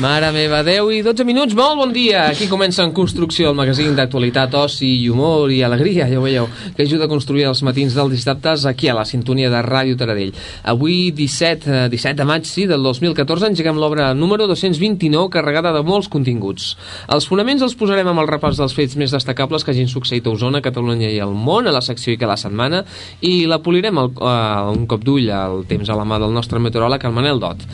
[0.00, 2.22] Mare meva, 10 i 12 minuts, molt bon dia!
[2.30, 6.46] Aquí comença En Construcció, el magazín d'actualitat, oci i humor i alegria, ja ho veieu,
[6.72, 10.32] que ajuda a construir els matins dels dissabtes aquí a la sintonia de Ràdio Taradell.
[10.72, 16.08] Avui, 17, 17 de maig, sí, del 2014, engeguem l'obra número 229, carregada de molts
[16.08, 16.70] continguts.
[17.12, 20.32] Els fonaments els posarem amb el repàs dels fets més destacables que hagin succeït a
[20.32, 22.86] Osona, Catalunya i el món, a la secció i cada setmana,
[23.20, 26.62] i la polirem el, uh, un cop d'ull al temps a la mà del nostre
[26.62, 27.68] meteoròleg, el Manel Dot.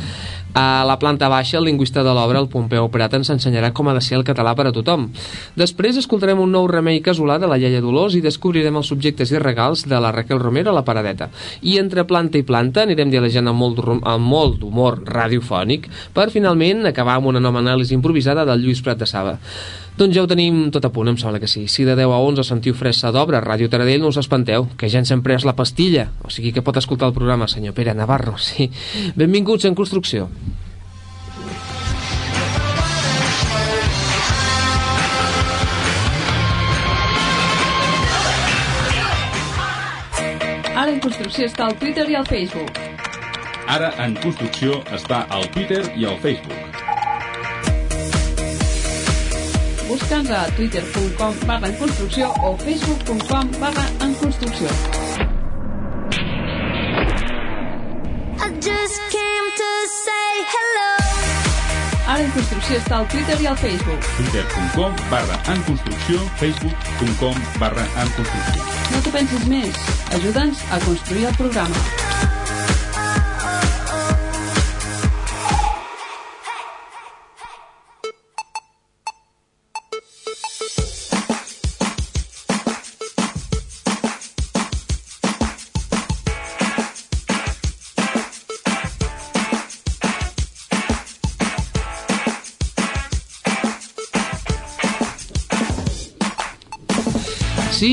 [0.57, 3.95] A la planta baixa, el lingüista de l'obra, el Pompeu Prat, ens ensenyarà com ha
[3.97, 5.09] de ser el català per a tothom.
[5.61, 9.43] Després escoltarem un nou remei casolà de la iaia Dolors i descobrirem els subjectes i
[9.43, 11.31] regals de la Raquel Romero a la paradeta.
[11.63, 16.87] I entre planta i planta anirem dialejant amb molt, amb molt d'humor radiofònic per finalment
[16.89, 19.37] acabar amb una nova anàlisi improvisada del Lluís Prat de Saba.
[19.97, 21.63] Doncs ja ho tenim tot a punt, em sembla que sí.
[21.73, 25.01] Si de 10 a 11 sentiu fressa d'obra, Ràdio Taradell, no us espanteu, que ja
[25.01, 26.11] ens hem pres la pastilla.
[26.21, 28.69] O sigui que pot escoltar el programa, senyor Pere Navarro, sí.
[29.17, 30.29] Benvinguts en construcció.
[41.07, 42.79] Construcció està al Twitter i al Facebook.
[43.71, 46.81] Ara en construcció està al Twitter i al Facebook.
[49.87, 54.73] Busca'ns a twitter.com barra en construcció o facebook.com barra en construcció.
[58.43, 61.06] I just came to say hello.
[62.07, 64.11] Ara en construcció està al Twitter i al Facebook.
[64.17, 68.67] twitter.com barra en construcció, facebook.com barra en construcció.
[68.93, 69.87] No t'ho pensis més.
[70.15, 72.06] Ajuda'ns a construir el programa.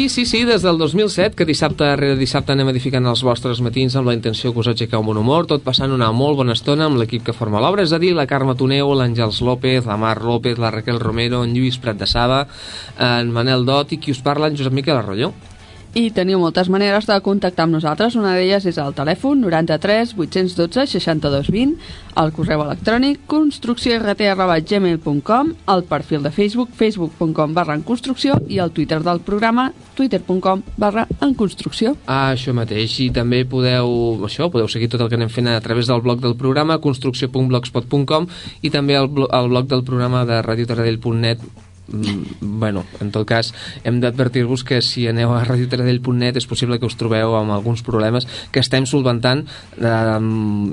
[0.04, 3.94] Sí, sí, sí, des del 2007, que dissabte rere dissabte anem edificant els vostres matins
[3.96, 7.00] amb la intenció que us aixequeu un humor, tot passant una molt bona estona amb
[7.00, 10.60] l'equip que forma l'obra, és a dir, la Carme Toneu, l'Àngels López, la Mar López,
[10.60, 12.42] la Raquel Romero, en Lluís Prat de Saba,
[13.00, 15.32] en Manel Dot i qui us parla, en Josep Miquel Arroyo.
[15.94, 18.16] I teniu moltes maneres de contactar amb nosaltres.
[18.18, 21.78] Una d'elles és el telèfon 93 812 62 20,
[22.18, 29.06] el correu electrònic construcciort.gmail.com, el perfil de Facebook facebook.com barra en construcció i el Twitter
[29.06, 31.94] del programa twitter.com barra en construcció.
[32.08, 35.62] Ah, això mateix, i també podeu, això, podeu seguir tot el que anem fent a
[35.62, 38.26] través del blog del programa, construcció.blogspot.com
[38.66, 43.52] i també el, blo el blog del programa de radiotaradell.net Mm, bueno, en tot cas
[43.84, 48.28] hem d'advertir-vos que si aneu a radiotaradell.net és possible que us trobeu amb alguns problemes
[48.52, 49.44] que estem solventant
[49.78, 50.20] eh,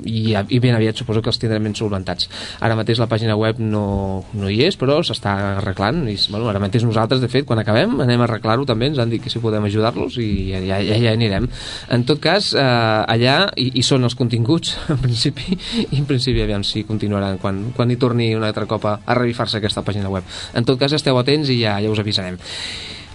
[0.07, 2.29] i, i ben aviat suposo que els tindrem ben solventats.
[2.63, 6.63] Ara mateix la pàgina web no, no hi és però s'està arreglant i, bueno, ara
[6.63, 9.43] mateix nosaltres de fet quan acabem anem a arreglar-ho també, ens han dit que si
[9.43, 11.49] podem ajudar-los i ja, ja, ja, anirem.
[11.91, 15.59] En tot cas eh, allà hi, hi són els continguts en principi
[15.89, 19.19] i en principi aviam si continuaran quan, quan hi torni una altra cop a, a
[19.19, 20.23] revifar-se aquesta pàgina web.
[20.55, 22.37] En tot cas esteu atents i ja, ja us avisarem.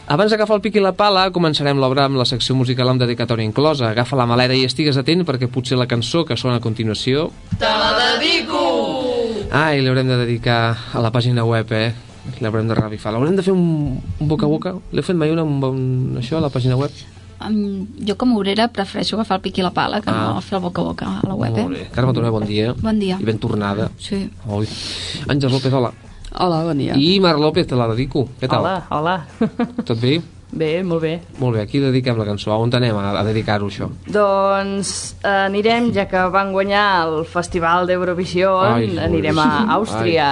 [0.06, 3.42] Abans d'agafar el pic i la pala, començarem l'obra amb la secció musical amb dedicatòria
[3.48, 3.88] inclosa.
[3.90, 7.24] Agafa la maleta i estigues atent perquè potser la cançó que sona a continuació...
[7.58, 8.60] Te la dedico!
[9.50, 10.60] Ai, l'haurem de dedicar
[10.94, 11.90] a la pàgina web, eh?
[12.42, 13.12] L'haurem de revifar.
[13.16, 14.76] L'haurem de fer un, un boca a boca.
[14.94, 15.82] L'he fet mai una, un, un,
[16.22, 16.94] això, a la pàgina web?
[17.42, 20.32] Um, jo com a obrera prefereixo agafar el pic i la pala que Ah.
[20.36, 21.82] no fer el boca a boca a la web, Molt eh?
[21.82, 21.90] bé.
[21.92, 22.72] Carme bon dia.
[22.78, 23.18] Bon dia.
[23.20, 23.90] I ben tornada.
[23.98, 24.22] Sí.
[24.46, 24.66] Oi.
[25.26, 25.92] Àngels López, hola.
[26.34, 26.94] Hola, bon dia.
[26.96, 28.26] I Marc López, te la dedico.
[28.40, 28.60] Què tal?
[28.64, 29.16] Hola, hola.
[29.88, 30.18] Tot bé?
[30.56, 31.14] Bé, molt bé.
[31.40, 32.52] Molt bé, aquí dediquem la cançó.
[32.54, 33.88] A on anem a, a dedicar-ho, això?
[34.08, 40.28] Doncs eh, anirem, ja que van guanyar el Festival d'Eurovisió, Ai, anirem a Àustria.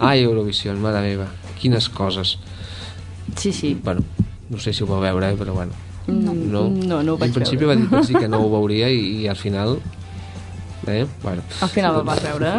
[0.00, 1.26] Ai, Eurovisió, mare meva.
[1.58, 2.36] Quines coses.
[3.36, 3.74] Sí, sí.
[3.84, 4.04] Bueno,
[4.48, 5.72] no sé si ho vau veure, eh, però bueno.
[6.08, 7.74] No, No, no, no ho vaig En principi veure.
[7.74, 9.78] va dir, vaig dir que no ho veuria i, i al final...
[10.88, 11.06] Eh?
[11.22, 11.42] Bueno.
[11.60, 12.52] Al final el vas veure.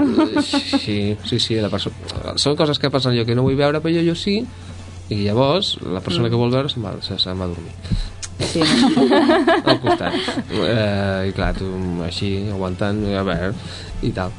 [0.79, 1.55] Sí, sí, sí.
[1.59, 1.91] La perso...
[2.35, 4.39] Són coses que passen jo que no vull veure, però jo, jo sí.
[5.09, 6.31] I llavors, la persona Mm.
[6.31, 7.73] que vol veure se'n va, se, se'n va dormir.
[8.39, 8.61] Sí?
[9.65, 10.13] Al costat.
[10.53, 11.67] Eh, I clar, tu
[12.05, 13.53] així, aguantant, a veure,
[14.05, 14.31] i tal.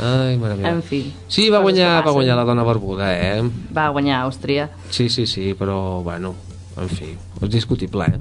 [0.00, 0.70] Ai, mare meva.
[0.74, 1.00] En fi.
[1.28, 3.42] Sí, va guanyar, va guanyar la dona barbuda, eh?
[3.76, 4.68] Va guanyar Àustria.
[4.90, 6.34] Sí, sí, sí, però, bueno,
[6.80, 7.10] en fi,
[7.40, 8.20] és discutible, eh?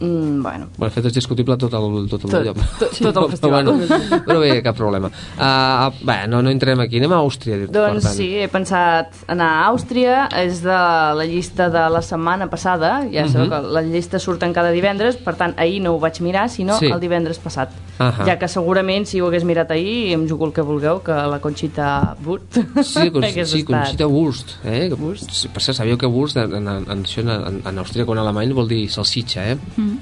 [0.00, 2.56] Mm, bueno, Bueno, de fet, és discutible tot el, tot el Tot- lloc.
[2.78, 3.64] tot- tot el Però, festival.
[3.64, 5.08] Bueno, però bé, cap problema.
[5.38, 7.56] Uh, bé, no, no entrem aquí, anem a Àustria.
[7.70, 13.06] doncs sí, he pensat anar a Àustria, és de la llista de la setmana passada,
[13.12, 13.50] ja sabeu Mhm.
[13.50, 16.86] que les llistes surten cada divendres, per tant, ahir no ho vaig mirar, sinó Sí.
[16.86, 17.70] el divendres passat.
[17.98, 18.24] Ahà.
[18.26, 21.38] Ja que segurament, si ho hagués mirat ahir, em jugo el que vulgueu, que la
[21.40, 23.64] Conxita Wurst Sí, con, sí, estat.
[23.66, 24.50] Conxita Wurst.
[24.64, 24.92] Eh?
[24.98, 25.46] Wurst.
[25.52, 28.52] Per cert, sabíeu que Wurst en, en, en, això en, en austríac o en alemany
[28.52, 29.58] vol dir salsitxa, eh?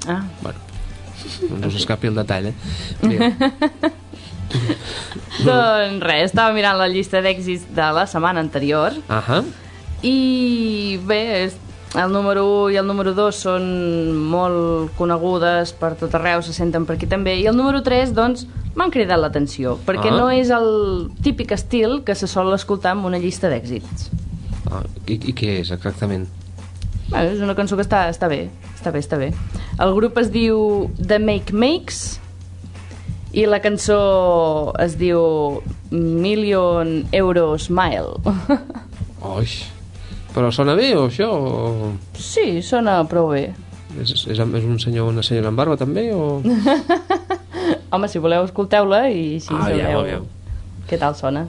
[0.07, 0.59] Ah, Bueno,
[1.59, 2.53] no us escapi el detall, eh?
[3.01, 3.33] Bé,
[5.45, 9.41] doncs res, estava mirant la llista d'èxits de la setmana anterior Ahà.
[10.05, 11.21] i bé,
[11.95, 13.63] el número 1 i el número 2 són
[14.29, 18.45] molt conegudes per tot arreu, se senten per aquí també i el número 3, doncs,
[18.75, 20.17] m'han cridat l'atenció perquè Ah.
[20.17, 24.09] no és el típic estil que se sol escoltar en una llista d'èxits
[24.73, 26.27] Ah, i, I què és, exactament?
[27.09, 28.49] bueno, és una cançó que està, està bé
[28.83, 29.31] està bé, està bé
[29.79, 32.19] el grup es diu The Make Makes
[33.33, 33.95] i la cançó
[34.83, 35.23] es diu
[35.89, 38.19] Million Euro Smile
[39.23, 39.47] Oi,
[40.35, 41.31] però sona bé o això?
[41.33, 41.93] O...
[42.19, 43.47] sí, sona prou bé
[44.01, 46.07] És, és, és un senyor o una senyora amb barba també?
[46.17, 46.41] O...
[47.93, 50.15] Home, si voleu, escolteu-la i si Ah, ja, sabeu molt bé.
[50.89, 51.43] què tal sona.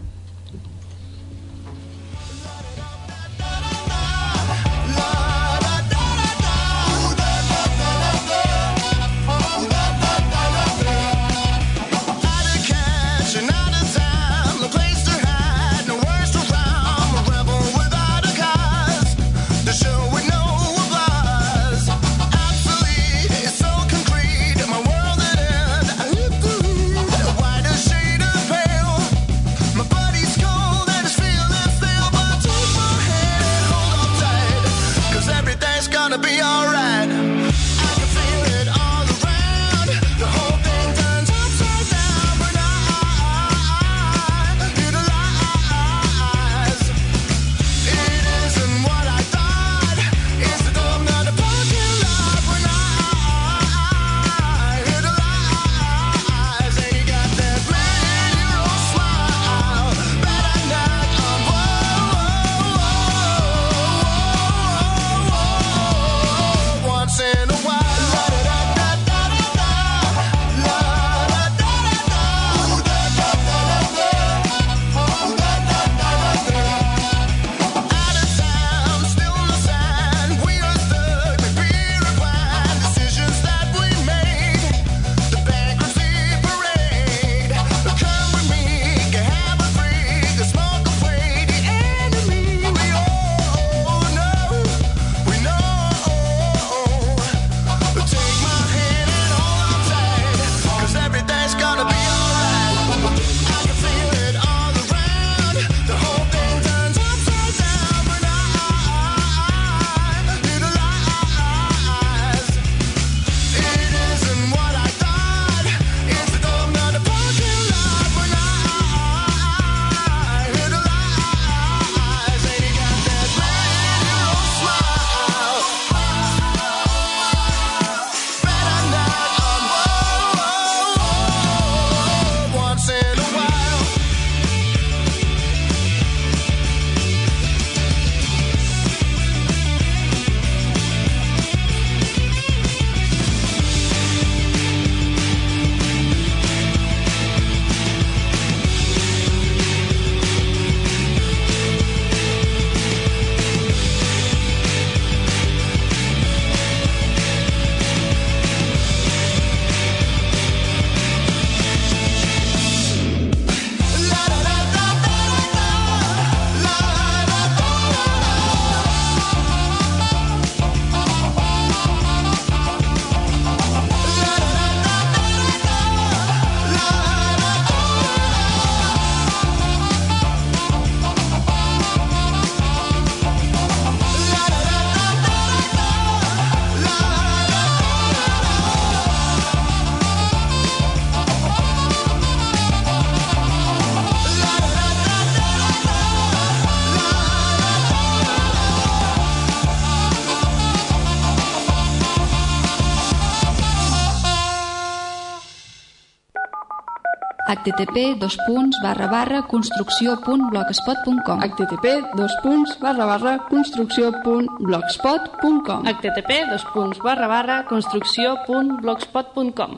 [207.54, 211.86] Http dos punts barra barra construcció.blogspot.com http
[212.18, 219.72] dos punts barra barra construcció.blogspot.com http dos punts barra barra construcció.blogspot.com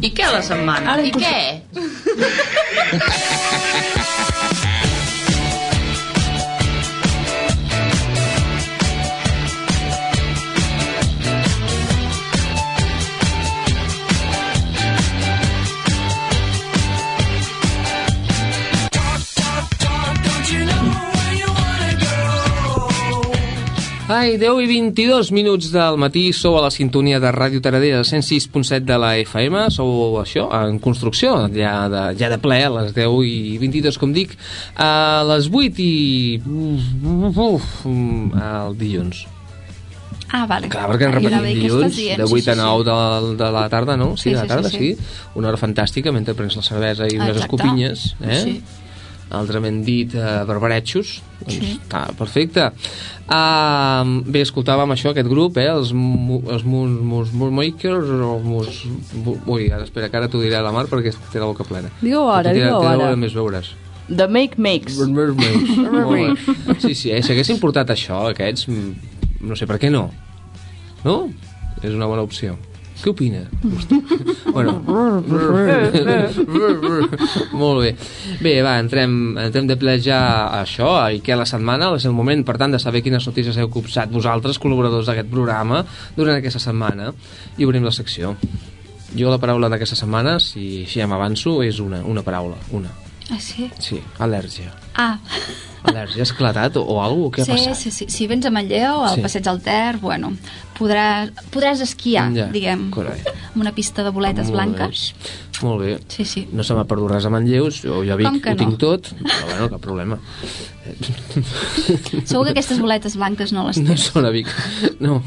[0.00, 0.92] I què a la setmana?
[0.94, 1.60] Ara I què?
[24.10, 28.82] Ai, 10 i 22 minuts del matí, sou a la sintonia de Ràdio Taradella, 106.7
[28.82, 33.20] de la FM, sou això, en construcció, ja de, ja de ple, a les 10
[33.28, 34.34] i 22, com dic,
[34.74, 36.40] a les 8 i...
[36.42, 39.28] Uf, el dilluns.
[40.34, 40.66] Ah, vale.
[40.74, 42.18] Clar, perquè dir, què dilluns, dient?
[42.18, 44.16] de Sí, 8 sí, a 9 de, de la tarda, no?
[44.16, 45.30] Sí, Sí, de la sí, tarda, sí, sí, sí.
[45.38, 48.42] Una hora fantàstica, mentre prens la cervesa i unes escopinyes, eh?
[48.42, 48.60] Sí.
[49.30, 51.74] Altrament dit eh, barbaretxos doncs Sí.
[51.80, 58.10] està perfecte uh, bé, escoltàvem això, aquest grup eh, els, els mus, mus, mus makers
[58.10, 58.82] o mus,
[59.14, 61.64] mu, ui, ara espera que ara t'ho diré a la Mar perquè té la boca
[61.64, 62.96] plena Digue-ho ara, Té- té- digue-ho té ara.
[63.06, 63.72] boca més veuràs
[64.10, 64.96] The Make Makes.
[65.06, 66.74] Molt bé.
[66.82, 68.66] sí, sí, eh, si haguessin portat això aquests,
[69.40, 70.08] no sé per què no
[71.04, 71.30] no?
[71.80, 72.58] és una bona opció
[73.02, 73.42] què opina?
[74.54, 74.72] bueno.
[77.60, 77.90] Molt bé.
[78.40, 82.06] Bé, va, entrem, entrem de ple ja a això, i què a la setmana, és
[82.08, 85.78] el moment, per tant, de saber quines notícies heu copsat vosaltres, col·laboradors d'aquest programa,
[86.16, 87.04] durant aquesta setmana,
[87.58, 88.24] i obrim la secció.
[89.16, 92.90] Jo la paraula d'aquesta setmana, si, si ja m'avanço, és una, una paraula, una.
[93.30, 93.70] Ah, sí?
[93.78, 94.70] Sí, al·lèrgia.
[94.98, 95.16] Ah,
[95.82, 97.52] Al·lèrgia, esclatat o, o alguna cosa?
[97.52, 97.82] Què ha sí, passat?
[97.82, 98.06] sí, sí.
[98.12, 99.22] Si vens a Manlleu, al Sí.
[99.24, 100.32] passeig del Ter, bueno,
[100.78, 103.30] podràs, podràs esquiar, Ja, diguem, correcte.
[103.54, 105.14] amb una pista de boletes Molt blanques.
[105.14, 105.46] Bé.
[105.62, 105.98] Molt bé.
[106.08, 106.46] Sí, sí.
[106.52, 108.56] No se m'ha perdut res a Manlleu, jo, jo a Vic ho no?
[108.56, 110.18] tinc tot, però bueno, cap problema.
[112.24, 114.06] Segur que aquestes boletes blanques no les No tens.
[114.10, 114.48] són a Vic.
[115.00, 115.20] No.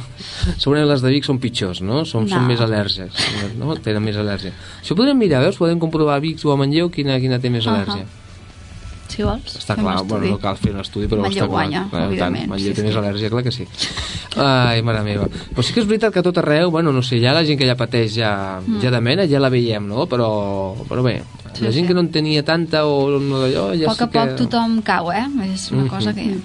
[0.57, 2.03] Segurament les de Vic són pitjors, no?
[2.05, 2.47] Són, són No.
[2.49, 3.53] més al·lèrgics.
[3.59, 3.75] No?
[3.77, 4.51] Tenen més al·lèrgia.
[4.81, 5.57] Això podem mirar, veus?
[5.57, 8.05] Podem comprovar a Vic o a Manlleu quina, quina té més al·lèrgia.
[9.07, 11.49] Si vols, Està clar, bueno, no cal fer un estudi, però Manlleu està clar.
[11.51, 12.87] guanya, clar, tant, evidentment, Manlleu sí, té sí.
[12.87, 13.67] més al·lèrgia, clar que sí.
[14.41, 15.27] Ai, mare meva.
[15.27, 17.59] Però sí que és veritat que a tot arreu, bueno, no sé, ja la gent
[17.59, 18.79] que ja pateix ja, Mm.
[18.81, 20.07] ja de mena, ja la veiem, no?
[20.07, 21.21] Però, però bé,
[21.53, 21.87] Sí, la gent sí.
[21.89, 24.19] que no en tenia tanta o no d'allò, ja A poc sí a que...
[24.19, 25.27] poc tothom cau, eh?
[25.53, 25.89] És una Mhm.
[25.89, 26.37] cosa que...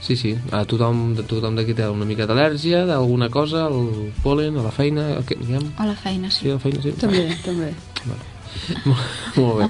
[0.00, 4.62] Sí, sí, a tothom, tothom d'aquí té una mica d'al·lèrgia, d'alguna cosa, al polen, a
[4.62, 5.72] la feina, a què, diguem?
[5.78, 6.50] A la feina, Sí, sí.
[6.50, 6.92] a la feina, sí.
[6.92, 7.72] També, també.
[8.06, 8.20] Molt,
[9.40, 9.68] molt bé.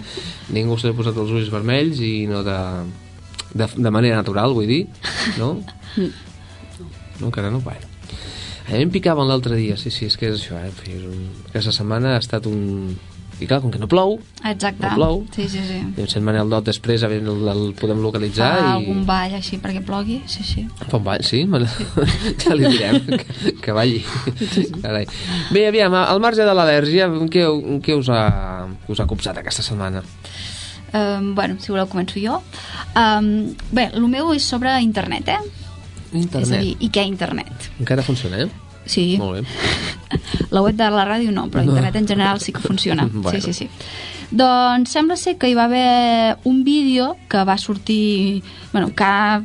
[0.54, 2.58] Ningú s'ha posat els ulls vermells i no de,
[3.54, 4.84] de, de manera natural, vull dir,
[5.40, 5.56] no?
[7.14, 7.86] No, encara no, bueno.
[8.66, 10.70] A mi em picaven l'altre dia, sí, sí, és que és això, eh?
[10.72, 11.20] En fi, és un...
[11.52, 12.96] Aquesta setmana ha estat un...
[13.42, 14.84] I clar, com que no plou, Exacte.
[14.86, 15.16] No plou.
[15.34, 15.80] Sí, sí, sí.
[15.96, 18.72] i en Sant Manel Dot després el, el podem localitzar Fa i...
[18.76, 20.64] algun ball així perquè plogui, sí, sí.
[20.84, 21.42] Fa un ball, sí?
[21.50, 21.62] Me...
[22.44, 24.02] ja li direm que, que balli.
[24.84, 25.04] Carai.
[25.50, 27.46] Bé, aviam, al marge de l'al·lèrgia, què,
[27.84, 28.22] què us, ha,
[28.88, 30.04] us ha copsat aquesta setmana?
[30.94, 32.38] Um, bueno, si voleu començo jo.
[32.94, 35.40] Um, bé, el meu és sobre internet, eh?
[36.14, 36.60] És a Internet.
[36.62, 37.72] dir, i què internet?
[37.82, 38.63] Encara funciona, eh?
[38.86, 39.46] Sí, Molt bé.
[40.50, 43.08] la web de la ràdio no, però internet en general sí que funciona.
[43.12, 43.40] Bueno.
[43.40, 43.68] Sí, sí, sí.
[44.30, 48.42] Doncs sembla ser que hi va haver un vídeo que va sortir...
[48.72, 49.42] Bueno, que ha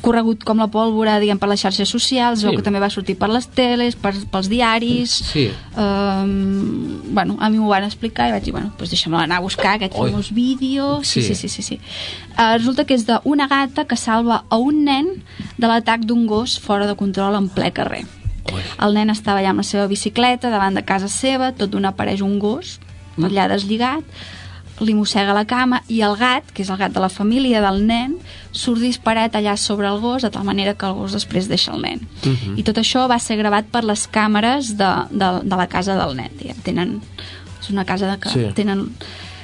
[0.00, 2.46] corregut com la pólvora, diguem, per les xarxes socials, Sí.
[2.46, 5.10] o que també va sortir per les teles, per, pels diaris...
[5.32, 5.48] Sí.
[5.76, 9.44] Um, bueno, a mi m'ho van explicar i vaig dir, bueno, doncs deixa'm anar a
[9.44, 10.12] buscar aquest Oi.
[10.12, 11.00] famós vídeo.
[11.02, 11.34] Sí, Sí.
[11.34, 11.62] sí, sí, sí.
[11.62, 11.80] sí.
[12.38, 15.10] Uh, resulta que és d'una gata que salva a un nen
[15.58, 18.04] de l'atac d'un gos fora de control en ple carrer.
[18.52, 18.62] Ui.
[18.84, 22.20] El nen estava allà amb la seva bicicleta davant de casa seva, tot d'una apareix
[22.22, 22.78] un gos,
[23.18, 24.04] allà deslligat,
[24.80, 27.80] li mossega la cama i el gat, que és el gat de la família del
[27.86, 28.12] nen,
[28.54, 31.82] surt disparat allà sobre el gos de tal manera que el gos després deixa el
[31.82, 32.04] nen.
[32.22, 32.54] Mhm.
[32.58, 36.14] I tot això va ser gravat per les càmeres de, de, de la casa del
[36.14, 36.30] nen.
[36.62, 37.00] Tenen,
[37.60, 38.46] és una casa de que Sí.
[38.54, 38.92] tenen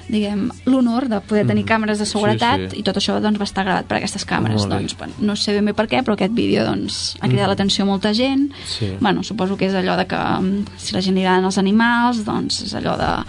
[0.08, 1.68] diguem, l'honor de poder tenir Mhm.
[1.68, 2.76] càmeres de seguretat Sí, sí.
[2.80, 4.66] i tot això doncs, va estar gravat per aquestes càmeres.
[4.68, 7.84] Doncs, bueno, no sé ben bé per què, però aquest vídeo doncs, ha cridat l'atenció
[7.84, 8.52] a molta gent.
[8.66, 8.92] Sí.
[9.00, 12.24] Bueno, suposo que és allò de que um, si la gent li agraden els animals,
[12.24, 13.24] doncs és allò de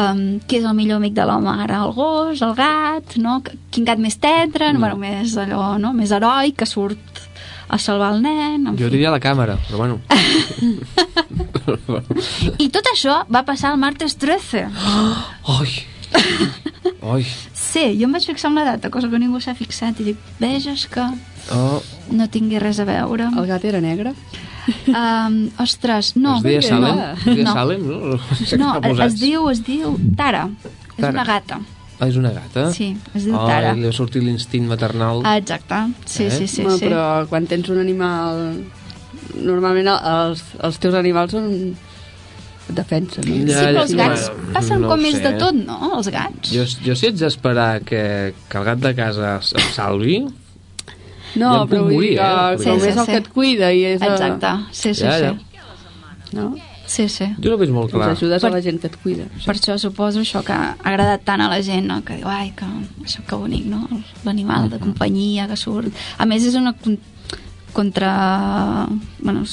[0.00, 3.42] um, qui és el millor amic de l'home ara, el gos, el gat, no?
[3.70, 4.78] quin gat més tendre, No.
[4.80, 5.92] bueno, més allò, no?
[5.92, 6.98] més heroi, que surt
[7.70, 8.90] a salvar el nen, en Jo fi.
[8.92, 10.00] diria la càmera, però bueno.
[12.58, 14.66] I tot això va passar el martes 13.
[15.58, 15.68] Ai!
[17.12, 17.24] Ai!
[17.54, 20.16] Sí, jo em vaig fixar en la data, cosa que ningú s'ha fixat, i dic,
[20.40, 21.04] veges que
[21.54, 21.80] Oh,
[22.12, 23.30] no tingui res a veure.
[23.38, 24.12] El gat era negre?
[24.92, 26.34] Um, ostres, no.
[26.36, 26.96] es deia Salem?
[26.98, 27.06] no.
[27.14, 27.54] Es deia No.
[27.56, 27.98] Salem, no?
[28.58, 29.06] No No, posat.
[29.06, 30.42] es diu, es diu Tara.
[30.64, 31.12] És Tara.
[31.14, 31.60] una gata.
[31.98, 32.66] Ah, és una gata?
[32.76, 33.72] Sí, es diu oh, Tara.
[33.74, 35.22] li ha sortit l'instint maternal.
[35.24, 35.80] Ah, exacte.
[36.04, 36.30] Sí, Eh?
[36.30, 36.62] sí, sí.
[36.66, 36.84] Home, sí.
[36.84, 38.64] però quan tens un animal...
[39.38, 41.48] Normalment els, els teus animals són...
[42.68, 43.24] et defensen.
[43.28, 43.36] No?
[43.36, 45.78] Sí, però els ja, gats bueno, passen no com ho més de tot, no?
[45.98, 46.52] Els gats.
[46.52, 48.02] Jo, jo si ets d'esperar que,
[48.48, 50.20] que el gat de casa es es salvi,
[51.36, 52.56] No, Ja em però puc vull dir morir, que eh?
[52.56, 53.10] com Sí, sí, és el sí.
[53.12, 54.00] que et cuida i és...
[54.00, 54.52] eh, Exacte.
[54.72, 55.32] Sí, sí, Ja, ja.
[55.36, 56.36] sí.
[56.36, 56.46] No?
[56.88, 57.26] Sí, sí.
[57.44, 58.06] jo no veig molt clar.
[58.08, 59.26] Doncs ajudes Per- a la gent que et cuida.
[59.44, 62.00] Per això suposo això que ha agradat tant a la gent, no?
[62.02, 62.64] que diu, ai, que
[63.04, 63.82] això que bonic, no?
[64.24, 65.92] L'animal de companyia que surt.
[66.16, 66.96] A més, és una con-
[67.76, 68.86] contra...
[69.20, 69.44] Bueno,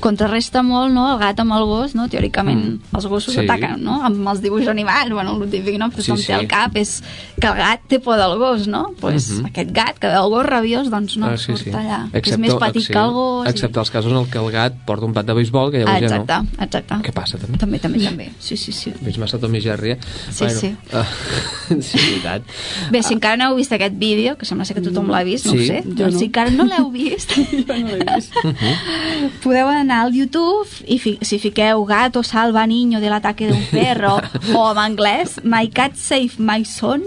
[0.00, 2.08] contrarresta molt, no?, el gat amb el gos, no?
[2.08, 2.96] Teòricament, Mm.
[2.96, 3.40] els gossos Sí.
[3.40, 5.90] ataquen, no?, amb els dibuixos animals, bueno, el típic, no?
[5.90, 6.26] Tothom Sí, sí.
[6.28, 7.02] té al cap, és
[7.40, 8.92] que el gat té por del gos, no?
[9.00, 9.46] pues, Mhm.
[9.46, 11.70] aquest gat que veu el gos rabiós, doncs no, Ah, sí, surt sí.
[11.70, 12.10] allà.
[12.12, 13.46] que és més petit sí, que el gos.
[13.46, 15.78] i- Excepte els casos en el que el gat porta un bat de béisbol, que
[15.82, 16.64] Ah, llavors exacte, ja no.
[16.64, 16.94] exacte.
[16.94, 17.58] Què passa, també?
[17.58, 18.32] També, també, també.
[18.38, 18.92] Sí, sí, sí.
[19.00, 19.98] Veig massa Tom i Jerry, eh?
[20.30, 20.76] Sí, sí.
[20.92, 22.42] Uh, sí, veritat.
[22.90, 25.46] Bé, si encara no heu vist aquest vídeo, que sembla ser que tothom l'ha vist,
[25.46, 26.18] no Sí, ho sé, jo doncs no.
[26.18, 27.32] si encara no l'heu vist,
[27.68, 28.32] Jo no l'he vist.
[29.42, 34.16] podeu anar al YouTube i fi si fiqueu gato salva niño del ataque d'un perro
[34.54, 37.02] o en anglès My cat save my son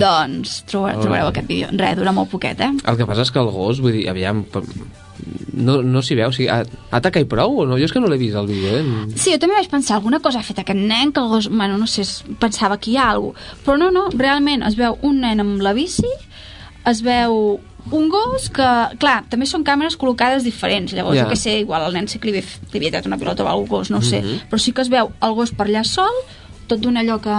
[0.00, 1.02] doncs trobar, Oh.
[1.02, 2.70] trobareu aquest vídeo res, dura molt poquet, eh?
[2.88, 4.44] El que passa és que el gos, vull dir, aviam,
[5.52, 7.76] no, no s'hi veu, o sigui, ataca i prou o no?
[7.76, 8.84] Jo és que no l'he vist el vídeo, eh?
[9.16, 11.76] Sí, jo també vaig pensar, alguna cosa ha fet aquest nen que el gos, bueno,
[11.76, 12.06] no sé,
[12.40, 15.74] pensava que hi ha alguna però no, no, realment es veu un nen amb la
[15.76, 16.08] bici
[16.88, 21.24] es veu un gos que, clar, també són càmeres col·locades diferents, llavors Ja.
[21.24, 23.44] jo que sé, igual el nen sí que li, havia- li havia tret una pilota
[23.44, 24.48] o algun gos, no ho sé, Mhm.
[24.50, 26.12] però sí que es veu el gos per allà sol,
[26.70, 27.34] tot d'un allò que,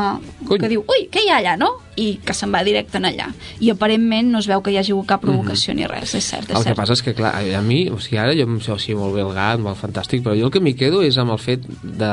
[0.47, 0.59] Cony.
[0.59, 1.71] que diu, ui, què hi ha allà, no?
[1.99, 3.25] I que se'n va directe en allà.
[3.59, 6.47] I aparentment no es veu que hi hagi hagut cap provocació ni res, és cert,
[6.49, 6.55] és.
[6.55, 6.77] El que cert.
[6.79, 9.13] passa és que, clar, a mi, o sigui, ara jo em sé, o sigui, molt
[9.17, 11.65] bé el gat, molt fantàstic, però jo el que m'hi quedo és amb el fet
[11.83, 12.11] de,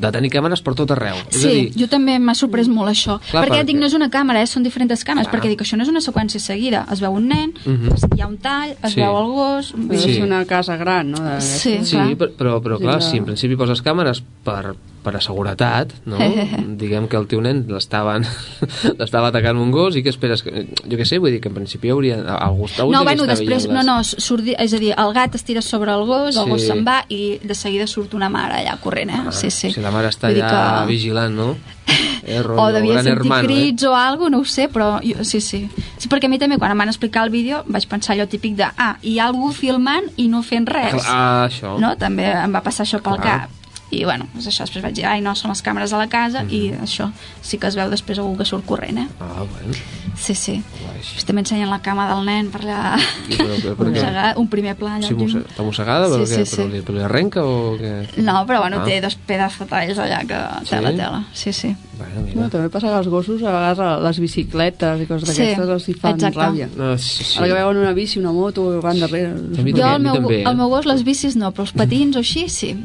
[0.00, 1.16] de tenir càmeres per tot arreu.
[1.30, 3.18] és a Sí, dir, jo també m'ha sorprès molt això.
[3.30, 4.46] Clar, perquè perquè- dic, no és una càmera, eh?
[4.48, 5.36] són diferents càmeres, Clar.
[5.42, 6.86] perquè dic, això no és una seqüència seguida.
[6.90, 8.16] Es veu un nen, Mhm.
[8.16, 9.00] hi ha un tall, es Sí.
[9.00, 9.74] veu el gos...
[10.00, 10.10] Sí.
[10.16, 11.18] és una casa gran, no?
[11.20, 11.40] De...
[11.40, 11.78] Sí.
[11.84, 12.08] Sí, clar.
[12.16, 16.18] però, però, però clar, Sí, si en principi poses càmeres per, per a seguretat, no?
[16.80, 18.26] diguem que el teu nen l'estaven
[19.00, 20.42] l'estava atacant un gos i què esperes?
[20.44, 23.68] Que, jo què sé, vull dir que en principi hauria, algú, algú No, bueno, després,
[23.68, 26.50] no, no, surt, és a dir, el gat es tira sobre el gos, el Sí.
[26.50, 29.20] gos se'n va i de seguida surt una mare allà corrent, eh?
[29.28, 29.70] Ah, sí, sí.
[29.72, 31.56] Si la mare està Vull allà que- vigilant, no?
[32.22, 35.40] Eh, rotllo, o devia sentir hermano, crits o alguna no ho sé, però jo, sí,
[35.40, 35.64] sí.
[35.98, 38.54] Sí, perquè a mi també, quan em van explicar el vídeo, vaig pensar allò típic
[38.60, 40.72] de, ah, hi ha algú filmant i no fent Eh?
[40.76, 41.02] res.
[41.08, 41.78] Ah, això.
[41.80, 41.96] no?
[41.98, 43.48] També em va passar això pel Clar.
[43.48, 43.50] cap.
[43.90, 46.44] I, bueno, doncs això, després vaig dir, ai, no, són les càmeres a la casa,
[46.48, 46.82] i Mhm.
[46.84, 47.10] això
[47.42, 49.08] sí que es veu després algú que surt corrent, eh?
[49.20, 49.74] Ah, bueno.
[50.16, 50.62] Sí, sí.
[50.96, 52.96] Després també ensenyen la cama del nen per allà,
[53.28, 55.08] però- però mossegat, un primer pla allà.
[55.08, 56.06] Sí, està mossegada?
[56.06, 56.44] Sí, però, sí, què?
[56.46, 56.56] sí.
[56.56, 58.18] Però, li, però li arrenca o què?
[58.18, 58.84] No, però bueno, Ah.
[58.84, 60.70] té dos pedazos talls allà que Sí?
[60.70, 61.24] tela, tela.
[61.32, 61.74] Sí, sí.
[61.98, 62.40] Bueno, mira.
[62.42, 65.68] No, també passa que els gossos, a vegades a les bicicletes i coses Sí, d'aquestes
[65.68, 66.38] els hi fan exacte.
[66.38, 66.68] ràbia.
[66.76, 67.38] No, sí, sí.
[67.38, 69.32] Ara que veuen una bici, una moto, van darrere.
[69.32, 70.44] A mi Jo, també, a el mi meu, també, eh?
[70.46, 72.76] el meu gos, les bicis no, però els patins o així, sí.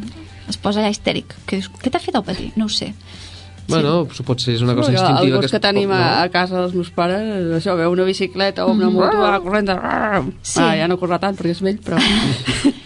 [0.50, 1.34] Es posa allà histèric.
[1.48, 2.52] Que dius, què t'ha fet el patí?
[2.56, 2.92] No ho sé.
[3.68, 4.22] Bueno, sí.
[4.22, 6.30] pot ser, és una cosa Perquè instintiva el gos que, es tenim pot- a, a
[6.30, 9.78] casa dels meus pares, això, veu una bicicleta o una moto, va corrent de...
[10.46, 10.60] Sí.
[10.62, 11.98] Ah, ja no corre tant perquè és vell, però...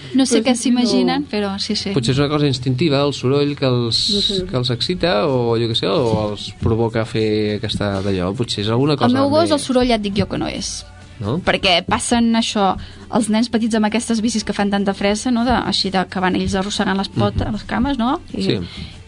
[0.10, 1.28] No sé Però què s'imaginen, no.
[1.30, 1.92] però sí, sí.
[1.94, 4.38] Potser és una cosa instintiva, el soroll que els, No sé.
[4.50, 8.32] que els excita o jo què sé, o els provoca fer aquesta d'allò.
[8.40, 9.12] Potser és alguna cosa...
[9.12, 10.80] El meu gos, també, el soroll ja et dic jo que no és.
[11.20, 11.38] No?
[11.44, 12.78] perquè passen això
[13.16, 15.44] els nens petits amb aquestes bicis que fan tanta fressa no?
[15.44, 18.22] de, així de, que van ells arrossegant les potes, les cames no?
[18.34, 18.44] I.
[18.46, 18.60] Sí.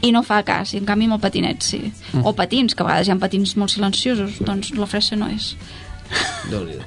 [0.09, 2.25] i no fa cas, i en canvi amb el patinet sí Mm.
[2.27, 5.53] o patins, que a vegades hi ha patins molt silenciosos doncs la fressa no és
[6.51, 6.83] Déu-n'hi-do.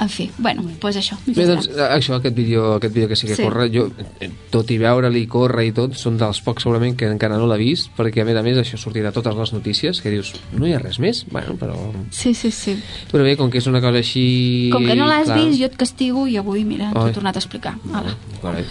[0.00, 3.26] En fi, bueno, doncs pues això Bé, doncs, això, aquest vídeo, aquest vídeo que sí
[3.26, 3.42] que Sí.
[3.42, 3.88] corre, jo,
[4.20, 7.56] eh, tot i veure-li córrer i tot, són dels pocs segurament que encara no l'ha
[7.56, 10.66] vist, perquè a més a més això sortirà a totes les notícies, que dius, no
[10.66, 11.24] hi ha res més?
[11.30, 11.76] Bueno, però...
[12.10, 12.76] sí, sí, sí
[13.12, 14.70] Però bé, com que és una cosa així...
[14.72, 17.36] com que no l'has clar, vist, jo et castigo i avui, mira, t'ho he tornat
[17.36, 18.16] a explicar Ala.
[18.42, 18.64] Vale.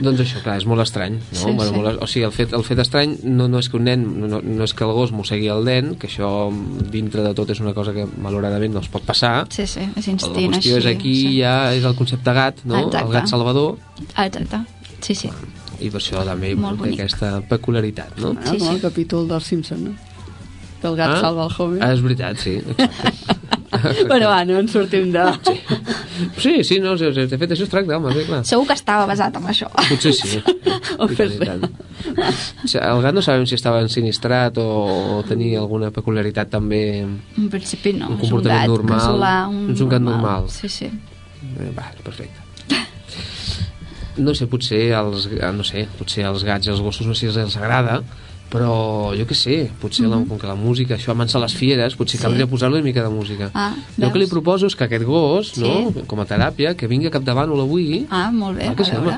[0.00, 1.38] doncs això, clar, és molt estrany, no?
[1.38, 1.76] Sí, bueno, sí.
[1.80, 4.40] Molt, o sigui, el fet, el fet estrany no, no és que un nen, no,
[4.44, 6.30] no és que el gos mossegui el dent, que això
[6.92, 9.46] dintre de tot és una cosa que malauradament no es pot passar.
[9.50, 11.38] sí, sí, és instint és així, aquí sí.
[11.40, 12.78] ja és el concepte gat, no?
[12.86, 13.06] Exacte.
[13.06, 13.78] El gat salvador,
[14.14, 14.64] Ah, exacte,
[15.00, 15.30] sí, sí
[15.80, 18.34] i per això també Molt té aquesta peculiaritat, no?
[18.36, 18.74] Ah, Sí, com sí.
[18.74, 19.94] el capítol dels Simpson, no?
[20.80, 21.20] Que el gat Ah?
[21.20, 21.82] salva el Homer.
[21.84, 22.58] Ah, és veritat, sí.
[24.08, 25.22] Bueno, va, no ens sortim de...
[26.42, 28.40] Sí, sí, no, de de fet això es tracta, home, sí, clar.
[28.44, 30.40] segur que estava basat en això Potser sí.
[31.00, 31.38] O sigui,
[32.80, 34.66] El gat no sabem si estava ensinistrat o,
[35.16, 36.82] o tenia alguna peculiaritat també...
[37.06, 38.98] En principi no, Un és un comportament gat normal.
[39.00, 40.50] casolà, un, És un gat normal.
[40.52, 40.90] Sí, sí.
[40.90, 42.48] Eh, Va, perfecte.
[44.20, 47.40] No sé, potser els, no sé, potser als gats i als gossos no sé si
[47.46, 48.00] els agrada
[48.50, 52.18] però jo què sé, potser la, com que la música, això amansa les fieres, potser
[52.18, 52.22] Sí.
[52.24, 53.50] caldria posar-li una mica de música.
[53.54, 55.60] Ah, jo el que li proposo és que aquest gos, Sí.
[55.62, 58.86] no, com a teràpia, que vingui a capdavànol avui, Ah, molt bé, Clar que a
[58.86, 59.16] sí, veure.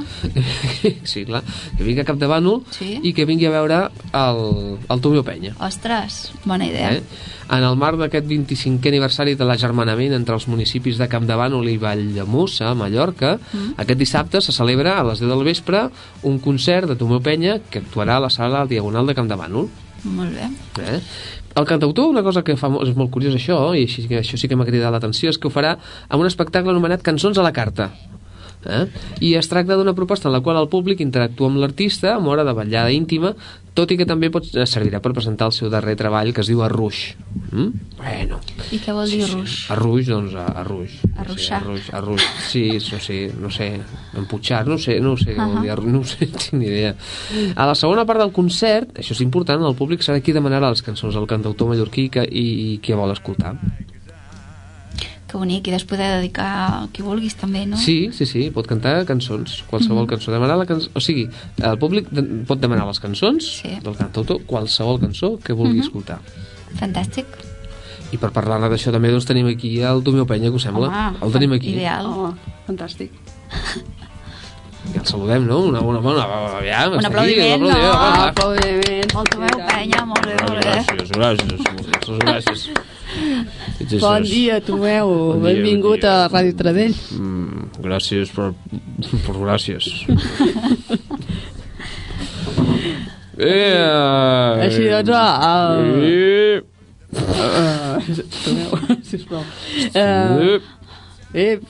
[1.04, 1.42] sí, clar,
[1.76, 3.00] que vingui a capdavànol Sí.
[3.02, 3.78] i que vingui a veure
[4.12, 5.54] el, el Tomio Penya.
[5.60, 6.92] Ostres, bona idea.
[6.94, 7.02] Eh?
[7.52, 12.70] En el marc d'aquest 25è aniversari de l'agermanament entre els municipis de Campdevànol i Valldemossa,
[12.70, 13.74] a Mallorca, Mm.
[13.76, 15.90] aquest dissabte se celebra a les 10 del vespre
[16.22, 19.68] un concert de Tomeu Penya que actuarà a la sala Diagonal de Campdevànol.
[20.04, 20.48] Molt bé.
[20.82, 21.00] Eh?
[21.54, 24.48] El cantautor, una cosa que fa molt, és molt curiós això, i així, això sí
[24.48, 25.76] que m'ha cridat l'atenció, és que ho farà
[26.08, 27.90] amb un espectacle anomenat Cançons a la carta.
[28.66, 28.86] Eh?
[29.20, 32.44] I es tracta d'una proposta en la qual el públic interactua amb l'artista amb hora
[32.44, 33.34] de vetllada íntima,
[33.74, 36.50] tot i que també pot, eh, servirà per presentar el seu darrer treball que es
[36.50, 37.14] diu Arruix.
[37.52, 37.68] Mm?
[37.96, 39.54] Bueno, I què vol dir ruix?
[39.72, 40.98] Arruix, doncs Arruix.
[41.16, 41.62] Arruixar.
[41.64, 42.26] No sé, arruix, arruix.
[42.50, 43.70] Sí, no sé, no sé,
[44.18, 45.62] emputxar, no sé, no sé què vol Ahà.
[45.64, 46.94] dir, arruix, no sé, tinc ni idea.
[47.56, 50.84] A la segona part del concert, això és important, el públic serà qui demanarà les
[50.84, 53.56] cançons del cantautor mallorquí que, i, i qui vol escoltar.
[55.32, 57.78] Que bonic, i després de dedicar a qui vulguis també, no?
[57.80, 60.10] Sí, sí, sí, pot cantar cançons, qualsevol Mhm.
[60.10, 60.30] cançó.
[60.30, 61.24] Demanar la cançó, o sigui,
[61.56, 63.78] el públic de, pot demanar les cançons Sí.
[63.82, 65.84] del cantautor, qualsevol cançó que vulgui Mhm.
[65.86, 66.20] escoltar.
[66.78, 67.24] Fantàstic.
[68.12, 70.88] I per parlar-ne d'això també doncs, tenim aquí el Tomeu Penya, que us sembla?
[70.88, 71.70] Home, el tenim aquí.
[71.70, 72.04] Ideal.
[72.04, 72.34] Home,
[72.68, 73.08] fantàstic.
[74.92, 75.60] Ja el saludem, no?
[75.60, 76.26] Una, una, una,
[76.62, 77.68] ja, Un aplaudiment, no?
[77.68, 78.28] va.
[78.28, 79.14] Aplaudiment.
[79.14, 80.60] Molt Tomeu Penya, molt bé, molt bé.
[80.60, 82.70] Gràcies, gràcies, moltes gràcies.
[84.00, 85.08] Bon dia, Tomeu.
[85.08, 86.24] Bon dia, Benvingut bon dia.
[86.24, 86.94] a Ràdio Tradell.
[87.18, 88.52] Mm, gràcies per,
[89.26, 89.88] per gràcies.
[93.42, 96.04] Eh, Així doncs, el...
[96.04, 96.60] Eh,
[97.12, 98.00] Uh,
[98.40, 98.70] Tomeu,
[99.10, 99.42] sisplau.
[99.92, 100.60] Uh,
[101.34, 101.66] eh, ep.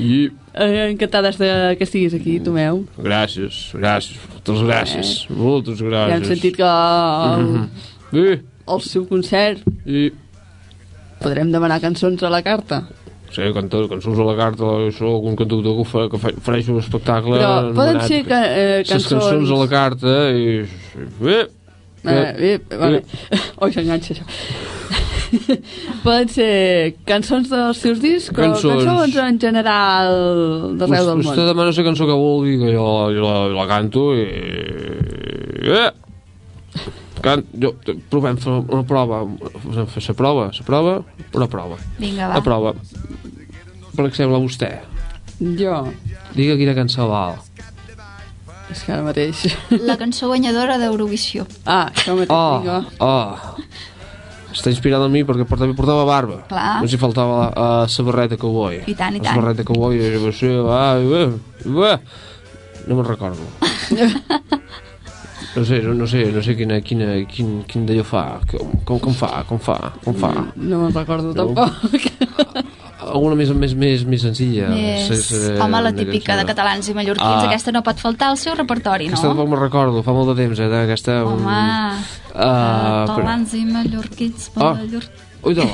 [0.00, 2.78] i, Eh, Encantades de que estiguis aquí, Tomeu.
[2.96, 6.08] gràcies, gràcies, moltes gràcies, moltes gràcies.
[6.08, 7.68] Ja hem sentit que el, Mhm.
[8.16, 8.38] Eh,
[8.72, 10.06] al seu concert i,
[11.22, 12.84] podrem demanar cançons a la carta.
[13.34, 17.36] Sí, cantar cançons a la carta, sóc un cantautor que, fa, que fa, un espectacle...
[17.36, 19.26] Però poden ser que, eh, Ses cançons...
[19.26, 20.64] cançons a la carta i...
[21.26, 21.46] Eh,
[22.06, 23.02] Eh, ep, vale.
[23.58, 24.26] Oi, s'enganxa això.
[26.04, 26.50] Poden ser
[27.08, 28.84] cançons dels seus discs o Cançons.
[28.84, 30.12] cançons en general
[30.78, 31.48] d'arreu del Vostè món.
[31.50, 34.22] demana la cançó que vulgui, que jo, jo la, la canto i...
[35.66, 35.90] Eh!
[37.26, 37.42] Can...
[37.58, 37.72] Jo,
[38.12, 39.24] provem fer una prova.
[39.64, 40.92] Podem fer la prova, la prova,
[41.34, 41.78] una prova.
[41.98, 42.36] Vinga, va.
[42.38, 42.72] La prova.
[43.96, 44.70] Per exemple, vostè.
[45.58, 45.80] Jo,
[46.36, 47.34] Diga quina cançó val.
[48.70, 49.42] és que ara mateix...
[49.88, 51.44] La cançó guanyadora d'Eurovisió.
[51.64, 52.78] Ah, això mateix, Oh, vinga.
[53.00, 53.56] oh.
[54.56, 56.38] Està inspirat en mi perquè portava, portava barba.
[56.48, 56.80] Clar.
[56.82, 57.48] No s'hi faltava la,
[57.84, 58.80] uh, la barreta cowboy.
[58.88, 59.40] I tant, i La tant.
[59.42, 60.54] barreta cowboy, i va ser...
[60.72, 61.26] Ah, bé,
[61.66, 61.92] bé.
[62.86, 63.50] No me'n recordo.
[65.56, 68.98] No sé, no, no sé, no sé quina, quina, quin, quin d'allò fa, com, com,
[69.00, 70.32] com fa, com fa, com fa.
[70.56, 71.54] No me'n recordo No.
[71.54, 72.12] tampoc.
[73.06, 74.68] Alguna més, més, més, més senzilla.
[74.72, 75.06] Més...
[75.06, 77.46] Sí, sí, Home, la típica de catalans i mallorquins, Ah.
[77.46, 79.34] aquesta no pot faltar al seu repertori, Aquesta no?
[79.34, 81.20] tampoc me'n recordo, fa molt de temps, eh, d'aquesta...
[81.24, 81.60] Home,
[82.34, 84.74] Ah, catalans i mallorquins, Ah.
[84.74, 85.22] mallorquins...
[85.22, 85.66] Ui, no.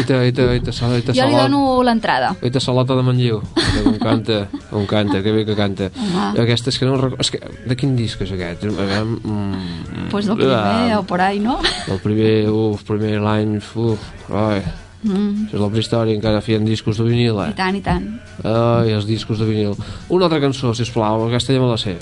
[0.00, 1.48] Ita, ita, ita, sal, ita, Jo li salat.
[1.48, 2.34] dono l'entrada.
[2.42, 3.40] Ita salata de Manlleu.
[3.54, 5.90] Que Com canta, com canta, que bé que canta.
[5.96, 6.40] Home.
[6.44, 7.20] Aquesta és que no recordo...
[7.24, 8.64] És que, de quin disc és aquest?
[8.68, 11.58] Aviam, mm, Pues del primer, ah, o por ahí, no?
[11.88, 14.62] El primer, uf, primer l'any, uf, ai,
[15.00, 17.52] Mm, això és la prehistòria, encara feien discos de vinil, I eh?
[17.56, 18.02] tant, i tant.
[18.44, 19.72] Ai, els discos de vinil.
[20.12, 21.94] Una altra cançó, sisplau, aquesta ja me la sé.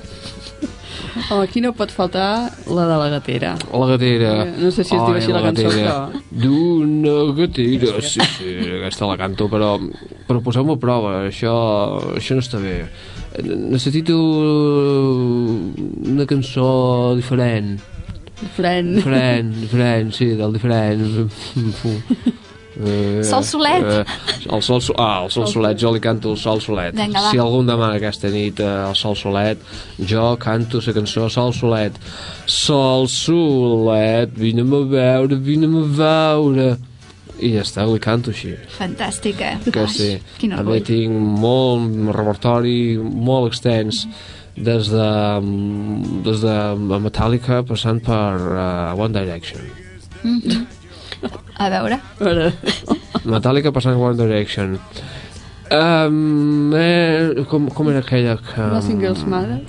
[1.31, 3.51] Home, aquí no pot faltar la de la gatera.
[3.73, 4.31] La gatera.
[4.47, 5.91] Eh, no sé si es diu així la cançó, gatera.
[6.09, 8.01] però- D'una gatera.
[8.01, 9.75] Sí, sí, aquesta la canto, però,
[10.27, 11.13] però poseu-me a prova.
[11.29, 11.53] Això,
[12.17, 12.89] això no està bé.
[13.45, 14.17] Necessito
[16.09, 17.77] una cançó diferent.
[18.41, 18.95] Diferent.
[18.97, 21.29] Diferent, diferent, sí, del diferent.
[22.79, 23.83] Eh, Sol Solet.
[23.83, 24.05] Eh,
[24.55, 26.95] el sol, so- ah, el sol solet, jo li canto el sol solet.
[26.95, 27.31] Vinga, va.
[27.33, 29.59] si algú em demana aquesta nit eh, el sol solet,
[29.99, 31.99] jo canto la cançó Sol solet.
[32.47, 36.69] Sol solet, vine'm a veure, vine'm a veure.
[37.41, 38.55] I ja està, li canto així.
[38.79, 39.59] Fantàstic, eh?
[39.71, 40.09] Que sí.
[40.41, 44.07] Quin A mi tinc molt repertori molt extens
[44.57, 45.11] des de,
[46.27, 49.63] des de Metallica passant per uh, One Direction.
[50.25, 50.67] A veure.
[51.59, 51.99] A veure,
[53.25, 54.79] Metallica passant One Direction.
[55.71, 58.61] Um, eh, com, com era aquella que...
[58.61, 59.61] Nothing Else Matter.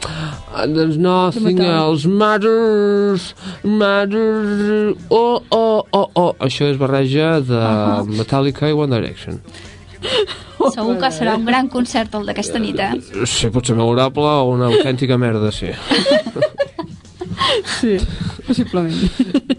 [0.53, 4.95] Uh, there's nothing else matters, matters...
[5.09, 6.31] Oh, oh, oh, oh.
[6.39, 7.61] Això és barreja de
[8.15, 9.41] Metallica i One Direction.
[10.71, 13.25] Segur que serà un gran concert el d'aquesta nit, eh?
[13.27, 15.73] Sí, pot ser memorable o una autèntica merda, sí.
[17.79, 17.97] Sí,
[18.47, 19.57] possiblement.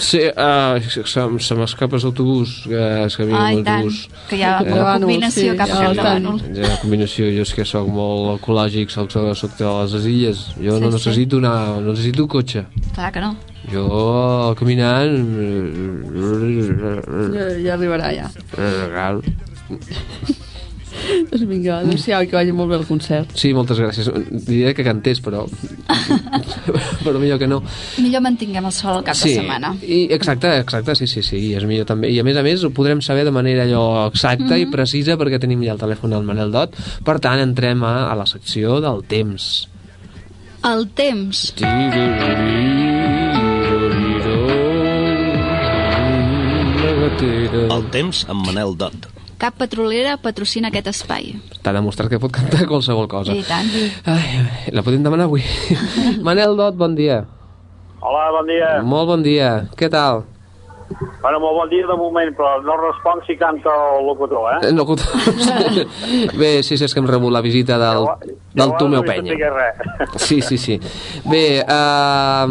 [0.00, 3.98] Sí, uh, se, se m'escapa l'autobús, que es que Ah, l'autobús.
[4.30, 5.90] que hi ha Eh, una combinació sí, cap a.
[5.98, 6.40] Plànol.
[6.56, 10.46] Hi ha combinació, jo és que sóc molt ecològic, soc, soc de les illes.
[10.56, 10.94] Jo Sí, no sí.
[10.96, 12.64] necessito anar, no necessito cotxe.
[12.94, 13.34] Clar que no.
[13.70, 15.20] Jo caminant...
[17.36, 18.30] Ja, ja arribarà, ja.
[18.56, 19.20] Cal.
[21.30, 23.32] Doncs vinga, adéu-siau i que vagi molt bé el concert.
[23.38, 24.10] Sí, moltes gràcies.
[24.46, 25.44] Diré que cantés, però...
[27.04, 27.60] però millor que no.
[28.02, 29.72] Millor mantinguem el sol al cap sí, de setmana.
[29.82, 32.10] I, exacte, exacte, sí, sí, sí, i és millor també.
[32.12, 34.68] I a més a més ho podrem saber de manera allò exacta mm -hmm.
[34.68, 36.76] i precisa perquè tenim ja el telèfon del Manel Dot.
[37.04, 39.68] Per tant, entrem a, a la secció del temps.
[40.62, 41.54] El temps.
[47.70, 49.19] El temps amb Manel Dot.
[49.40, 51.30] Cap petrolera patrocina aquest espai.
[51.64, 53.32] T'ha demostrat que pot cantar qualsevol cosa.
[53.32, 53.70] I tant.
[54.04, 54.42] Ai,
[54.76, 55.40] la podem demanar avui.
[56.26, 57.22] Manel Dot, bon dia.
[58.04, 58.68] Hola, bon dia.
[58.84, 59.54] Molt bon dia.
[59.80, 60.26] Què tal?
[61.22, 64.72] Bueno, molt bon dia de moment, però no responc si canta el locutor, eh?
[64.72, 64.84] No,
[66.40, 68.06] Bé, sí, sí, és que hem rebut la visita del,
[68.56, 69.36] del Tomeu Penya.
[70.16, 70.78] Sí, sí, sí.
[71.28, 72.46] Bé, uh,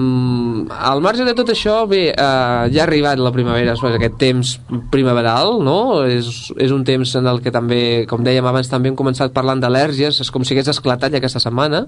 [0.91, 4.53] al marge de tot això, bé, uh, ja ha arribat la primavera, és aquest temps
[4.93, 6.05] primaveral, no?
[6.07, 9.61] És, és un temps en el que també, com dèiem abans, també hem començat parlant
[9.63, 11.85] d'al·lèrgies, és com si hagués esclatat ja aquesta setmana.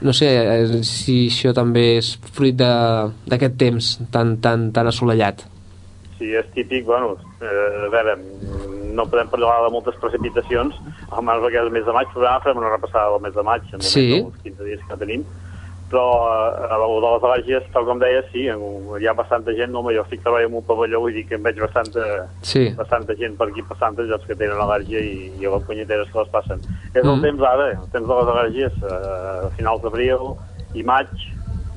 [0.00, 5.42] No sé eh, si això també és fruit de- d'aquest temps tan, tan, tan assolellat.
[6.18, 8.16] Sí, és típic, bueno, eh, a veure,
[8.92, 10.74] no podem parlar de moltes precipitacions,
[11.14, 13.62] almenys perquè el mes de maig, però ara farem una repassada del mes de maig,
[13.72, 14.06] en Sí.
[14.18, 15.22] els 15 dies que tenim,
[15.88, 19.72] però eh, a lo de les al·lèrgies, tal com deia, sí, hi ha bastanta gent,
[19.74, 22.74] home, jo estic treballant en un pavelló, vull dir que em veig bastanta, Sí.
[22.76, 26.28] bastanta gent per aquí passant, doncs que tenen al·lèrgia i, i les punyeteres que les
[26.28, 26.58] passen.
[26.94, 27.22] És el Mm.
[27.22, 30.34] temps ara, el temps de les al·lèrgies, eh, a finals d'abril
[30.74, 31.06] i maig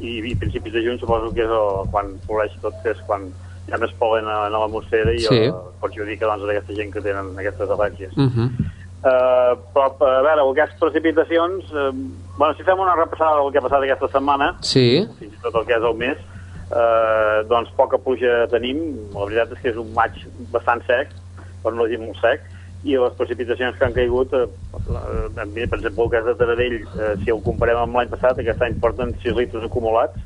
[0.02, 3.32] i, i principis de juny suposo que és el, quan floreix tot, que és quan
[3.72, 5.28] hi ha més polen a, a l'atmosfera i Sí.
[5.32, 5.52] sí.
[5.82, 8.12] perjudica doncs, aquesta gent que tenen aquestes al·lèrgies.
[8.18, 8.50] Uh -huh.
[9.02, 11.90] Uh, però, a veure, aquestes precipitacions, uh,
[12.38, 15.08] bueno, si fem una repassada del que ha passat aquesta setmana, Sí.
[15.20, 16.18] fins i tot el que és el mes,
[16.72, 18.78] eh, doncs poca pluja tenim.
[19.14, 20.12] La veritat és que és un maig
[20.52, 21.10] bastant sec,
[21.64, 22.42] per no dir molt sec,
[22.84, 27.16] i les precipitacions que han caigut, eh, eh, per exemple, el cas de Taradell, eh,
[27.24, 30.18] si ho comparem amb l'any passat, aquest any porten 6 litres acumulats,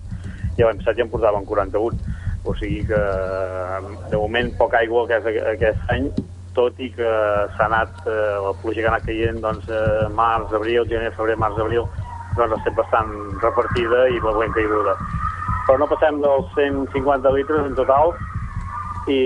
[0.57, 1.97] i l'any passat ja en portaven 41.
[2.45, 3.79] O sigui que, eh,
[4.11, 6.09] de moment, poca aigua aquest, aquest any,
[6.55, 7.11] tot i que
[7.57, 11.37] s'ha anat, eh, la pluja que ha anat caient, doncs, eh, març, abril, gener, febrer,
[11.41, 11.87] març, abril,
[12.37, 14.95] doncs ha estat bastant repartida i molt ben caiguda.
[15.65, 18.13] Però no passem dels 150 litres en total
[19.07, 19.19] i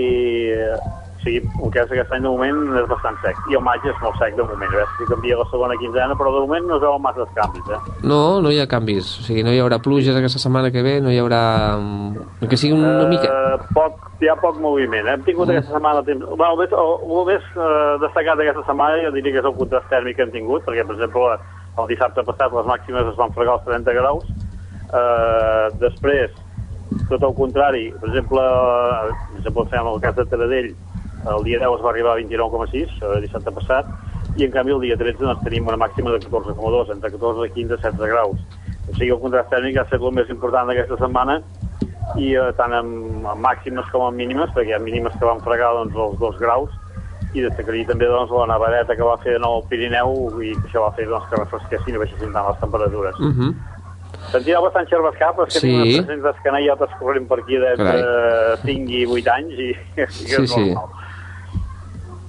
[0.56, 0.78] eh,
[1.20, 3.36] o sigui, el que és aquest any de moment és bastant sec.
[3.52, 4.70] I el maig és molt sec de moment.
[4.72, 7.68] A veure si canvia la segona quinzena, però de moment no es veuen massa canvis.
[7.76, 7.80] Eh?
[8.08, 9.10] No, no hi ha canvis.
[9.20, 11.42] O sigui, no hi haurà pluges aquesta setmana que ve, no hi haurà...
[11.76, 13.28] mm, Que sigui una mica...
[13.28, 15.12] Eh, poc, hi ha poc moviment.
[15.12, 16.02] Hem tingut aquesta setmana...
[16.08, 16.24] Temps...
[16.24, 19.58] Bueno, el més, el, el més eh, destacat d'aquesta setmana jo diria que és el
[19.60, 21.36] contrast tèrmic que hem tingut, perquè, per exemple,
[21.80, 24.24] el dissabte passat les màximes es van fregar als 30 graus.
[24.90, 26.32] Eh, després,
[27.10, 30.72] tot el contrari, per exemple, eh, per exemple, fem el cas de Taradell,
[31.28, 33.86] el dia 10 es va arribar a 29,6, eh, dissabte passat,
[34.36, 37.50] i en canvi el dia 13 doncs, tenim una màxima de 14,2, entre 14 i
[37.50, 38.38] 15, 16 graus.
[38.90, 41.40] O sigui, el contrast tèrmic ha estat el més important d'aquesta setmana,
[42.18, 45.40] i eh, tant amb, amb màximes com amb mínimes, perquè hi ha mínimes que van
[45.40, 46.70] fregar doncs, els dos graus,
[47.34, 50.66] i destacaria també doncs, la nevadeta que va fer de nou al Pirineu i que
[50.66, 53.20] això va fer doncs, que refresquessin i baixessin tant les temperatures.
[53.20, 53.52] Uh -huh.
[54.32, 55.68] Sentirà bastant xervascar, però és que Sí.
[55.68, 60.12] tinc unes 300 canellotes corrent per aquí d'entre 5 i 8 anys i, i és
[60.14, 60.60] Sí, sí.
[60.60, 60.88] normal.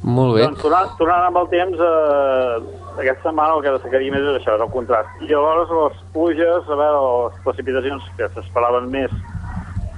[0.02, 0.46] Molt bé.
[0.48, 2.56] Doncs tornant, tornant amb el temps, eh,
[3.04, 5.22] aquesta setmana el que destacaria més és això, és el contrast.
[5.22, 9.14] I llavors les pluges, a veure, les precipitacions que s'esperaven més,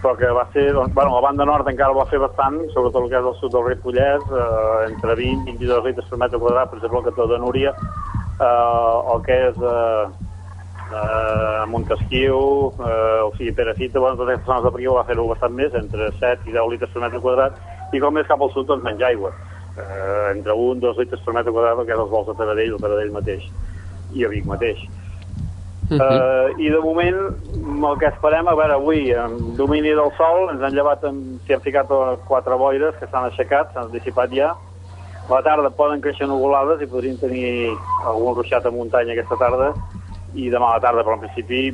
[0.01, 3.09] però que va ser, doncs, bueno, la banda nord encara va fer bastant, sobretot el
[3.13, 6.69] que és el sud del Ripollès, eh, entre 20 i 22 litres per metre quadrat,
[6.69, 10.05] per exemple, el cantó de Núria, eh, el que és eh,
[10.99, 15.55] eh, Montesquieu, eh, o sigui, Perafita, bueno, totes aquestes zones de Prió va fer-ho bastant
[15.55, 17.63] més, entre 7 i 10 litres per metre quadrat,
[17.93, 19.31] i com més cap al sud, doncs menys aigua.
[19.77, 22.81] Eh, entre 1 2 litres per metre quadrat, que és els vols de Taradell, el
[22.81, 23.47] Taradell mateix,
[24.13, 24.83] i a Vic mateix.
[25.89, 26.59] Uh -huh.
[26.59, 27.17] I de moment,
[27.91, 31.61] el que esperem, a veure, avui, amb domini del sol, ens han llevat, s'hi han
[31.61, 34.55] ficat eh, quatre boires que s'han aixecat, s'han dissipat ja.
[35.29, 37.71] A la tarda poden créixer nuvolades i podríem tenir
[38.05, 39.73] algun ruixat a muntanya aquesta tarda,
[40.35, 41.73] i demà a la tarda, però en principi,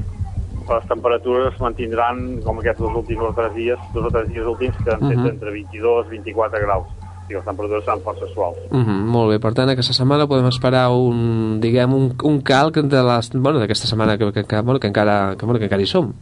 [0.69, 4.45] les temperatures es mantindran com aquests dos últims o tres dies, dos o tres dies
[4.45, 5.27] últims, que han fet Mhm.
[5.27, 6.87] entre 22 i 24 graus.
[7.29, 8.57] I les temperatures seran força suaus.
[8.71, 12.77] Mm -hmm, molt bé, per tant, aquesta setmana podem esperar un, diguem, un, un calc
[12.77, 15.81] de les, bueno, d'aquesta setmana que, que, que, bueno, que, encara, que, bueno, que encara
[15.81, 16.13] hi som.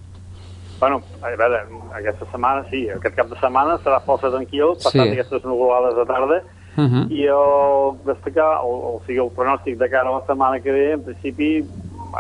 [0.80, 1.60] Bueno, a veure,
[1.96, 5.10] aquesta setmana sí, aquest cap de setmana serà força tranquil, passant Sí.
[5.20, 6.42] aquestes nuvolades de tarda,
[6.78, 7.10] Uh -huh.
[7.12, 10.92] i el destacar, o, o sigui, el pronòstic de cara a la setmana que ve,
[10.94, 11.66] en principi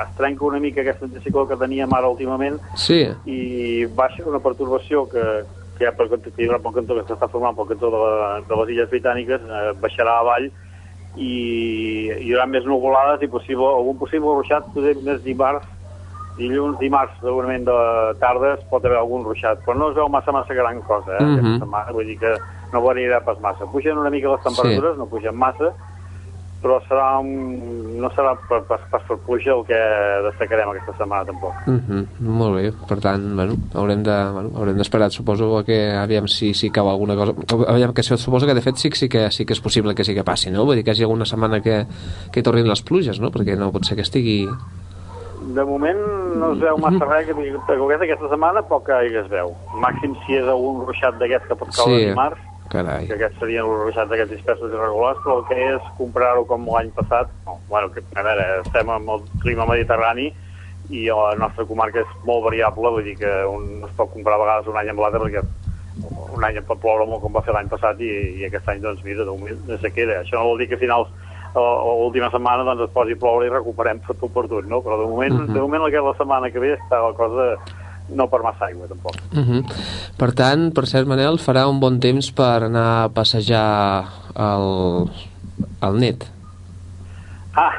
[0.02, 5.08] es trenca una mica aquest anticicló que teníem ara últimament Sí, i baixa una pertorbació
[5.08, 5.44] que,
[5.78, 7.92] que hi ha pel cantó, que hi haurà pel cantó que s'està formant pel cantó
[7.94, 10.50] de, la, de les illes britàniques, eh, baixarà avall
[11.18, 11.32] i
[12.22, 15.66] hi haurà més nuvolades i possible, algun possible ruixat potser més dimarts
[16.38, 17.76] dilluns, dimarts, segurament de
[18.22, 21.24] tarda es pot haver algun ruixat, però no es veu massa massa gran cosa, eh,
[21.24, 21.34] Mhm.
[21.40, 22.36] aquesta setmana, vull dir que
[22.74, 23.66] no variarà pas massa.
[23.66, 25.00] Pugen una mica les temperatures, Sí.
[25.00, 25.74] no pugen massa,
[26.62, 29.78] però serà un, no serà per, per, per, per puja el que
[30.26, 31.54] destacarem aquesta setmana tampoc.
[31.68, 32.06] uh -huh.
[32.20, 36.70] molt bé, per tant, bueno, haurem de, bueno, haurem d'esperar, suposo que aviam si, si
[36.70, 37.34] cau alguna cosa,
[37.68, 40.14] aviam que suposo que de fet sí, sí, que, sí que és possible que sí
[40.14, 40.66] que passi, no?
[40.66, 41.86] Vull dir que hi hagi alguna setmana que,
[42.32, 43.30] que hi tornin les pluges, no?
[43.32, 44.48] Perquè no pot ser que estigui...
[45.48, 45.98] De moment
[46.36, 49.54] no es veu massa res, que perquè aquesta setmana poc gaire es veu.
[49.80, 52.06] Màxim si és algun ruixat d'aquests que pot caure Sí.
[52.10, 53.08] dimarts, Carai.
[53.08, 56.92] que aquests serien els ruixats d'aquests dispersos irregulars, però el que és comparar-ho com l'any
[56.98, 60.34] passat, no, bueno, que, a veure, estem amb el clima mediterrani
[60.90, 64.44] i la nostra comarca és molt variable, vull dir que un, es pot comparar a
[64.46, 65.44] vegades un any amb l'altre perquè
[66.38, 69.04] un any pot ploure molt com va fer l'any passat i, i aquest any, doncs,
[69.04, 70.22] mira, de moment no sé què era.
[70.22, 71.10] Això no vol dir que a finals
[71.58, 74.82] l'última setmana doncs es posi a ploure i recuperem tot per tot, no?
[74.86, 75.54] Però de moment, Mhm.
[75.54, 77.58] de moment la setmana que ve està la cosa
[78.10, 79.16] no per massa aigua, tampoc.
[79.32, 79.62] Uh -huh.
[80.18, 85.10] Per tant, per cert, Manel, farà un bon temps per anar a passejar al,
[85.82, 86.28] al net,
[87.58, 87.74] Ah,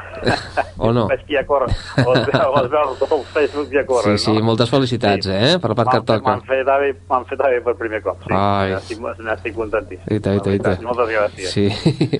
[0.75, 1.05] o no?
[1.11, 1.69] veig que ja corre.
[1.95, 4.43] Les veu, les veus del Facebook ja corren, Sí, sí, no?
[4.49, 5.53] moltes felicitats, eh?
[5.63, 6.33] Per la part que toca.
[6.33, 6.91] M'han fet avi,
[7.29, 8.33] fet avi per primer cop, sí.
[8.35, 8.73] Ai.
[8.75, 10.03] N'estic, n'estic contentíssim.
[10.11, 10.83] I tant, i tant, i tant.
[10.83, 11.55] Moltes gràcies.
[11.55, 11.71] Sí,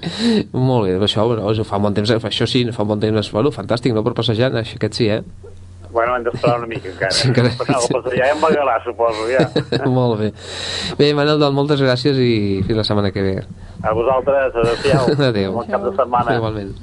[0.70, 3.52] molt bé, això, bueno, fa un bon temps, això sí, fa un bon temps, bueno,
[3.52, 5.20] fantàstic, no per passejar, això, aquest sí, eh?
[5.92, 7.12] Bueno, hem d'esperar una mica encara.
[7.12, 9.48] Sí, encara- Però ja em vagarà, suposo, ja.
[9.90, 10.32] molt bé.
[11.00, 13.36] Bé, Manel, doncs, moltes gràcies i fins la setmana que ve.
[13.82, 15.14] A vosaltres, adéu-siau.
[15.32, 15.54] Adéu.
[15.58, 16.36] Bon cap de setmana.
[16.38, 16.76] Igualment.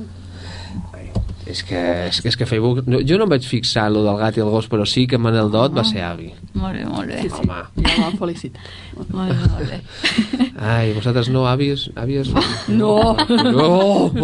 [1.46, 1.78] És que,
[2.08, 2.82] és que, és que Facebook...
[2.90, 5.18] No, jo no em vaig fixar lo del gat i el gos, però sí que
[5.22, 6.32] Manel Dot va ser avi.
[6.58, 7.20] Molt bé, molt bé.
[7.22, 7.44] Sí, sí.
[7.44, 7.60] Home.
[7.86, 8.72] Ja m'han felicitat.
[8.96, 9.78] Molt bé, molt bé.
[10.74, 11.86] Ai, vosaltres no, àvies?
[11.94, 12.32] àvies?
[12.72, 13.14] No.
[13.46, 13.70] No!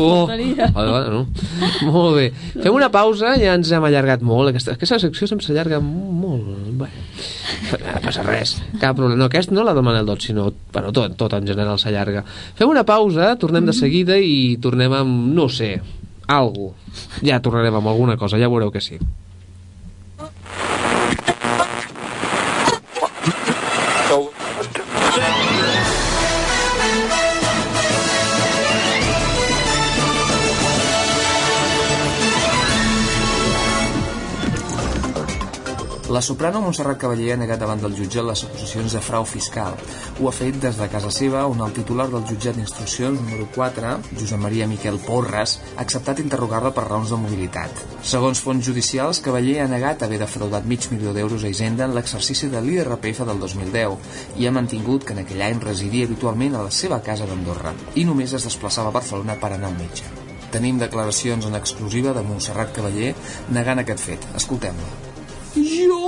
[0.03, 0.27] Oh.
[0.27, 1.23] Vale, no.
[1.87, 2.27] Molt bé.
[2.57, 4.51] Fem una pausa, ja ens hem allargat molt.
[4.51, 6.51] Aquesta, aquesta secció sempre s'allarga molt.
[6.83, 7.07] Bueno,
[7.87, 9.21] no passa res, cap problema.
[9.21, 12.27] No, aquest no la de Manel Dot, sinó bueno, tot, tot en general s'allarga.
[12.59, 15.77] Fem una pausa, tornem de seguida i tornem amb, no sé,
[16.27, 16.73] algo.
[17.25, 18.99] Ja tornarem amb alguna cosa, ja veureu que sí.
[36.23, 39.75] Soprano Montserrat Cavaller ha negat davant del jutjat les acusacions de frau fiscal.
[40.21, 43.97] Ho ha fet des de casa seva, on el titular del jutjat d'instruccions número 4,
[44.21, 47.83] Josep Maria Miquel Porres, ha acceptat interrogar-la per raons de mobilitat.
[48.13, 52.51] Segons fonts judicials, Cavaller ha negat haver defraudat mig milió d'euros a Hisenda en l'exercici
[52.53, 56.71] de l'IRPF del 2010 i ha mantingut que en aquell any residia habitualment a la
[56.71, 60.07] seva casa d'Andorra i només es desplaçava a Barcelona per anar al metge.
[60.55, 63.17] Tenim declaracions en exclusiva de Montserrat Cavaller
[63.51, 64.29] negant aquest fet.
[64.39, 65.12] Escoltem-la.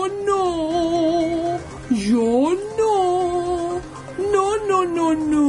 [0.09, 1.59] No!
[1.91, 3.81] Jo no!
[4.19, 5.45] No, no, no, no!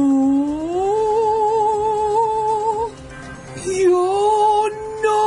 [3.66, 4.68] Jo
[5.02, 5.20] no!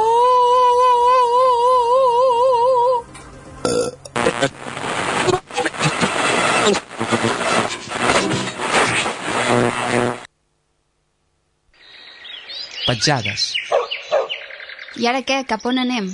[12.87, 13.53] Petjades.
[14.97, 15.43] I ara què?
[15.45, 16.09] Cap on anem?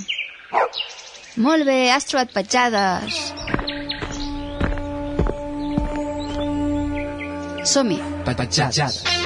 [1.36, 3.18] Molt bé, has trobat petjades.
[7.68, 8.00] Som-hi.
[8.24, 9.25] Petjades.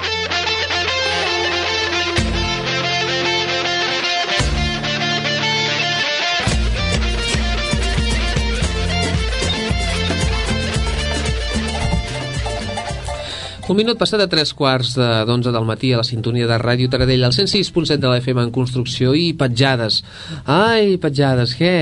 [13.68, 16.90] Un minut passat a tres quarts de d'onze del matí a la sintonia de Ràdio
[16.90, 20.00] Taradell, al 106.7 de la FM en construcció i petjades.
[20.46, 21.74] Ai, petjades, què?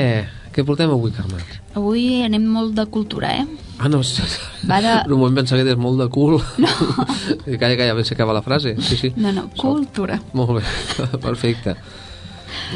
[0.53, 1.39] Què portem avui, Carme?
[1.79, 3.47] Avui anem molt de cultura, eh?
[3.79, 4.03] Ah, no,
[4.69, 4.95] Va de...
[5.07, 6.41] en un moment pensava que és molt de cul.
[6.59, 6.73] No.
[7.63, 8.75] calla, calla, ben s'acaba la frase.
[8.83, 9.13] Sí, sí.
[9.17, 10.19] No, no, cultura.
[10.35, 10.65] Molt bé,
[11.29, 11.77] perfecte.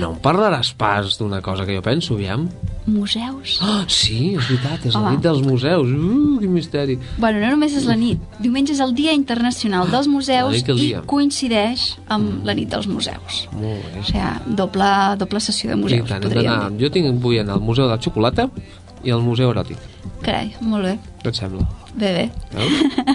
[0.00, 2.48] No em parlaràs pas d'una cosa que jo penso, aviam?
[2.86, 3.60] Museus.
[3.62, 5.10] Oh, sí, és veritat, és la Home.
[5.14, 5.90] nit dels museus.
[5.92, 6.96] Uh, quin misteri.
[7.18, 8.18] Bueno, no només és la nit.
[8.42, 10.88] Diumenge és el Dia Internacional dels La Museus i i.
[10.96, 11.06] Mm.
[11.06, 13.44] coincideix amb la nit dels museus.
[13.52, 14.00] Molt bé.
[14.00, 14.90] O sigui, doble,
[15.20, 16.86] doble sessió de I museus, tant, hem podríem dir.
[16.86, 18.48] Jo tinc, vull anar al Museu de la Xocolata
[19.02, 19.78] i al Museu Eròtic.
[20.22, 20.96] Carai, molt bé.
[21.22, 21.66] Què et sembla?
[21.94, 22.24] Bé, bé.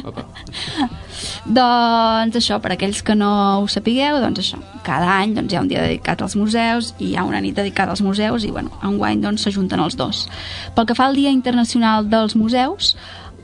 [0.05, 0.25] Apa.
[1.57, 3.29] Doncs això, per aquells que no
[3.61, 7.11] ho sapigueu, doncs això, cada any doncs, hi ha un dia dedicat als museus i
[7.11, 10.25] hi ha una nit dedicada als museus i bueno, enguany doncs s'ajunten els dos.
[10.75, 12.93] Pel que fa al Dia Internacional dels Museus,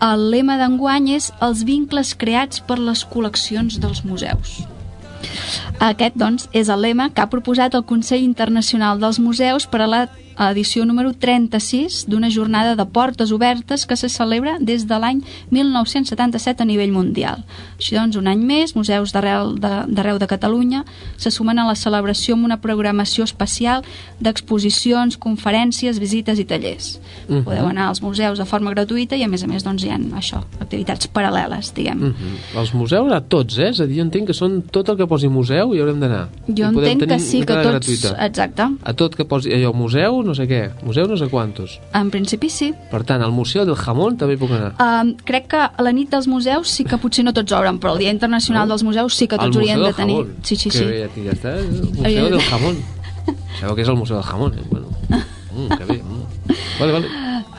[0.04, 4.60] el lema d'enguany és els vincles creats per les col·leccions dels museus.
[5.80, 9.88] Aquest, doncs, és el lema que ha proposat el Consell Internacional dels Museus per a
[9.88, 10.04] la
[10.38, 15.22] edició número 36 d'una jornada de portes obertes que se celebra des de l'any
[15.52, 17.44] 1977 a nivell mundial.
[17.78, 20.84] Així doncs, un any més, museus d'arreu de, de Catalunya
[21.18, 23.84] se sumen a la celebració amb una programació especial
[24.20, 27.00] d'exposicions, conferències, visites i tallers.
[27.28, 27.44] Mhm.
[27.44, 30.00] Podeu anar als museus de forma gratuïta i, a més a més, doncs, hi ha
[30.18, 31.98] això, activitats paral·leles, diguem.
[31.98, 32.60] Mm -hmm.
[32.60, 33.70] Els museus, a tots, eh?
[33.70, 36.30] És a dir, jo entenc que són tot el que posi museu i haurem d'anar.
[36.48, 37.68] Jo entenc que sí, que tots...
[37.68, 38.26] Gratuïta.
[38.26, 38.64] Exacte.
[38.84, 41.78] A tot que posi allò, museu, no sé què, museu no sé quantos.
[41.96, 42.72] En principi sí.
[42.92, 44.74] Per tant, al Museu del Jamón també hi puc anar.
[44.84, 47.94] Um, crec que a la nit dels museus sí que potser no tots obren, però
[47.96, 50.20] el Dia Internacional dels Museus sí que tots haurien Museu de del tenir.
[50.24, 50.44] Jamón.
[50.44, 50.86] Sí, sí, que sí.
[50.86, 51.56] bé, ja, ja està,
[52.00, 52.82] Museu del Jamón.
[53.60, 54.66] Sabeu què és el Museu del Jamón, eh?
[54.70, 56.02] Bueno, mm, que bé.
[56.02, 56.24] Mm.
[56.80, 57.08] Vale, vale.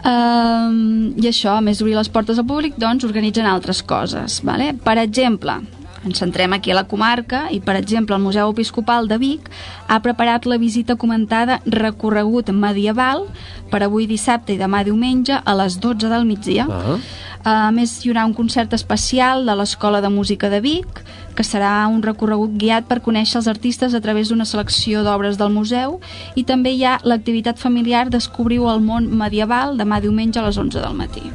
[0.04, 4.42] Um, I això, a més d'obrir les portes al públic, doncs organitzen altres coses.
[4.44, 4.74] Vale?
[4.84, 5.56] Per exemple,
[6.04, 9.50] ens centrem aquí a la comarca i, per exemple, el Museu Episcopal de Vic
[9.88, 13.26] ha preparat la visita comentada Recorregut medieval
[13.70, 16.66] per avui dissabte i demà diumenge a les 12 del migdia.
[16.68, 16.98] Ah.
[17.44, 21.02] A més, hi haurà un concert especial de l'Escola de Música de Vic,
[21.36, 25.52] que serà un recorregut guiat per conèixer els artistes a través d'una selecció d'obres del
[25.52, 25.98] museu
[26.40, 30.80] i també hi ha l'activitat familiar Descobriu el món medieval demà diumenge a les 11
[30.80, 31.26] del matí.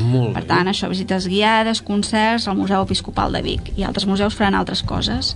[0.00, 4.34] Molt Per tant, això, visites guiades, concerts al Museu Episcopal de Vic i altres museus
[4.34, 5.34] faran altres coses.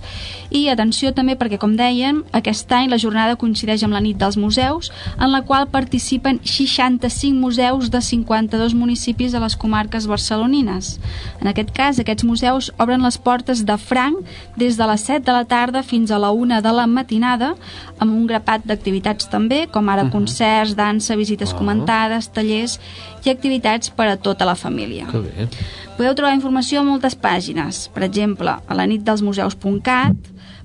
[0.49, 4.37] I atenció també perquè, com deien, aquest any la jornada coincideix amb la nit dels
[4.37, 4.89] museus,
[5.19, 10.97] en la qual participen 65 museus de 52 municipis de les comarques barcelonines.
[11.41, 14.23] En aquest cas, aquests museus obren les portes de franc
[14.57, 17.53] des de les 7 de la tarda fins a la 1 de la matinada,
[17.99, 22.79] amb un grapat d'activitats també, com ara concerts, dansa, visites comentades, tallers
[23.25, 25.09] i activitats per a tota la família.
[25.11, 25.49] Que bé.
[25.97, 30.13] Podeu trobar informació a moltes pàgines, per exemple, a la nit dels museus.cat,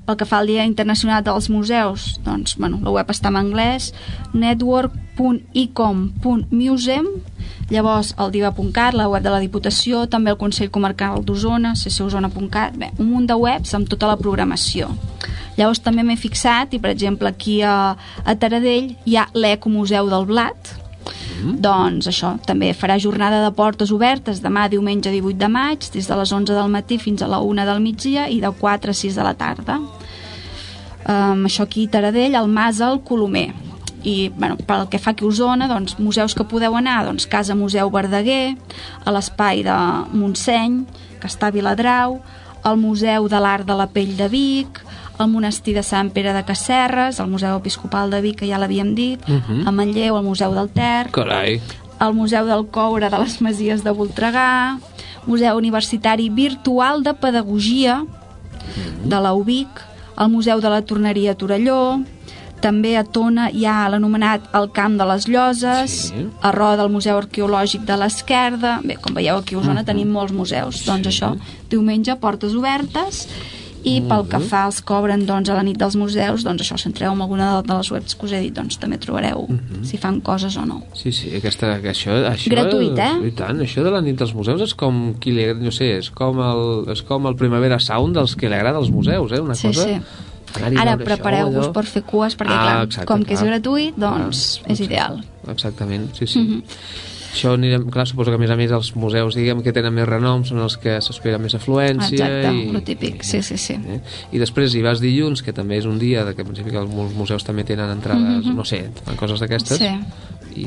[0.04, 3.92] pel que fa al Dia Internacional dels Museus, doncs, bueno, la web està en anglès,
[4.34, 7.06] network.ecom.museum,
[7.70, 12.90] llavors el diva.cat, la web de la Diputació, també el Consell Comarcal d'Osona, ccosona.cat, bé,
[12.98, 14.90] un munt de webs amb tota la programació.
[15.56, 20.26] Llavors també m'he fixat, i per exemple aquí a, a Taradell hi ha l'Ecomuseu del
[20.28, 20.81] Blat,
[21.42, 26.18] doncs això, també farà jornada de portes obertes demà diumenge 18 de maig, des de
[26.18, 29.18] les 11 del matí fins a la 1 del migdia i de 4 a 6
[29.18, 29.80] de la tarda.
[31.02, 33.50] Um, això aquí Taradell, al Mas al Colomer.
[34.06, 37.54] I bueno, pel que fa aquí a Osona, doncs, museus que podeu anar, doncs, Casa
[37.58, 38.56] Museu Verdaguer,
[39.04, 39.76] a l'espai de
[40.14, 40.82] Montseny,
[41.20, 42.20] que està a Viladrau,
[42.62, 44.82] al Museu de l'Art de la Pell de Vic,
[45.18, 48.94] al Monestir de Sant Pere de Casserres, al Museu Episcopal de Vic, que ja l'havíem
[48.94, 49.66] dit, Mhm.
[49.68, 51.60] a Manlleu, al Museu del Ter, Carai.
[51.98, 54.78] al Museu del Coure de les Masies de Voltregà,
[55.26, 58.04] Museu Universitari Virtual de Pedagogia
[59.04, 59.68] de la UBIC,
[60.16, 62.00] al Museu de la Torneria a Torelló,
[62.60, 66.28] també a Tona hi ha l'anomenat el Camp de les Lloses, Sí.
[66.40, 69.84] a Roda el Museu Arqueològic de l'Esquerda, bé, com veieu aquí a Osona Mhm.
[69.86, 71.36] tenim molts museus, doncs això,
[71.70, 73.28] diumenge portes obertes,
[73.84, 76.76] i pel que fa als que obren doncs, a la nit dels museus, doncs això,
[76.78, 79.84] si entreu en alguna de, les webs que us he dit, doncs també trobareu Mhm.
[79.84, 80.82] si fan coses o no.
[80.94, 82.50] Sí, sí, aquesta, això, això...
[82.50, 83.26] Gratuït, eh?
[83.28, 86.10] I tant, això de la nit dels museus és com qui li, no sé, és
[86.10, 89.40] com el, és com el Primavera Sound dels que li agrada als museus, eh?
[89.40, 89.84] Una Sí, cosa...
[89.84, 90.00] sí.
[90.76, 93.52] Ara prepareu-vos per fer cues perquè, Ah, clar, exacte, com que és clar.
[93.54, 95.24] gratuït, doncs Clar, és ideal.
[95.48, 96.38] Exactament, sí, sí.
[96.38, 96.62] Mhm.
[97.32, 100.04] Això anirem, clar, suposo que a més a més els museus, diguem, que tenen més
[100.08, 103.72] renom són els que s'espera més afluència Exacte, i, lo típic, sí, sí, sí.
[103.80, 104.00] eh?
[104.32, 106.82] i després hi vas dilluns, que també és un dia de que en principi que
[106.84, 108.54] molts museus també tenen entrades, Mhm.
[108.56, 108.82] no sé,
[109.16, 109.88] coses d'aquestes Sí.
[110.60, 110.66] i,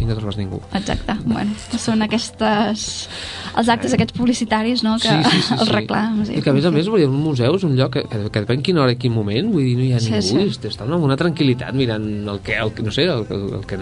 [0.00, 3.08] i no trobes ningú Exacte, bueno, són aquestes...
[3.56, 5.08] els actes aquests publicitaris, no?, que
[5.60, 6.30] els reclams.
[6.32, 8.40] I que a més a més, vull dir, un museu és un lloc que, que,
[8.40, 10.68] depèn quina hora i quin moment, vull dir, no hi ha Sí, ningú, sí.
[10.72, 13.76] està amb una tranquil·litat mirant el que, el, no sé, el, el, el que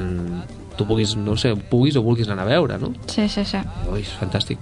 [0.78, 2.92] tu puguis, no sé, puguis o vulguis anar a veure, no?
[3.10, 3.60] Sí, sí, sí.
[3.90, 4.58] Ui, és fantàstic.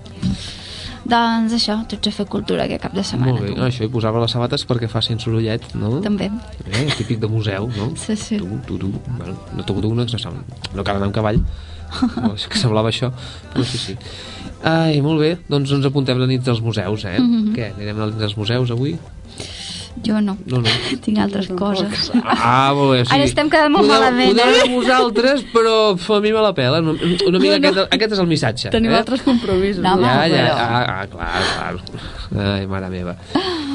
[1.02, 3.32] Doncs això, tots a fer cultura aquest cap de setmana.
[3.34, 5.96] Molt bé, no, això, i posava les sabates perquè facin sorollet, no?
[6.04, 6.28] També.
[6.68, 7.90] Eh, típic de museu, no?
[8.04, 8.38] Sí, sí.
[8.38, 8.92] Tu, tu, tu.
[9.18, 10.32] Bueno, no tu, tu, no, no,
[10.76, 11.42] no cal anar amb cavall.
[12.22, 13.10] No, és que semblava això,
[13.52, 13.96] però sí, sí.
[14.64, 17.18] Ai, molt bé, doncs ens apuntem la nit dels museus, eh?
[17.18, 17.50] Mhm.
[17.52, 18.94] Què, anirem a la nit dels museus avui?
[20.02, 20.36] Jo no.
[20.46, 20.70] No, no.
[21.04, 22.10] Tinc altres coses.
[22.24, 23.00] Ah, molt bé.
[23.02, 24.68] O sigui, Ara estem quedant molt podeu, malament, podeu eh?
[24.72, 26.80] vosaltres, però a mi me la pela.
[26.82, 27.70] Una, una mica No, no.
[27.70, 28.72] Aquest, aquest és el missatge.
[28.74, 29.00] Tenim eh?
[29.02, 29.82] altres compromisos.
[29.84, 32.52] No, ja, ja, però- ah, ah, clar, clar.
[32.56, 33.16] Ai, mare meva.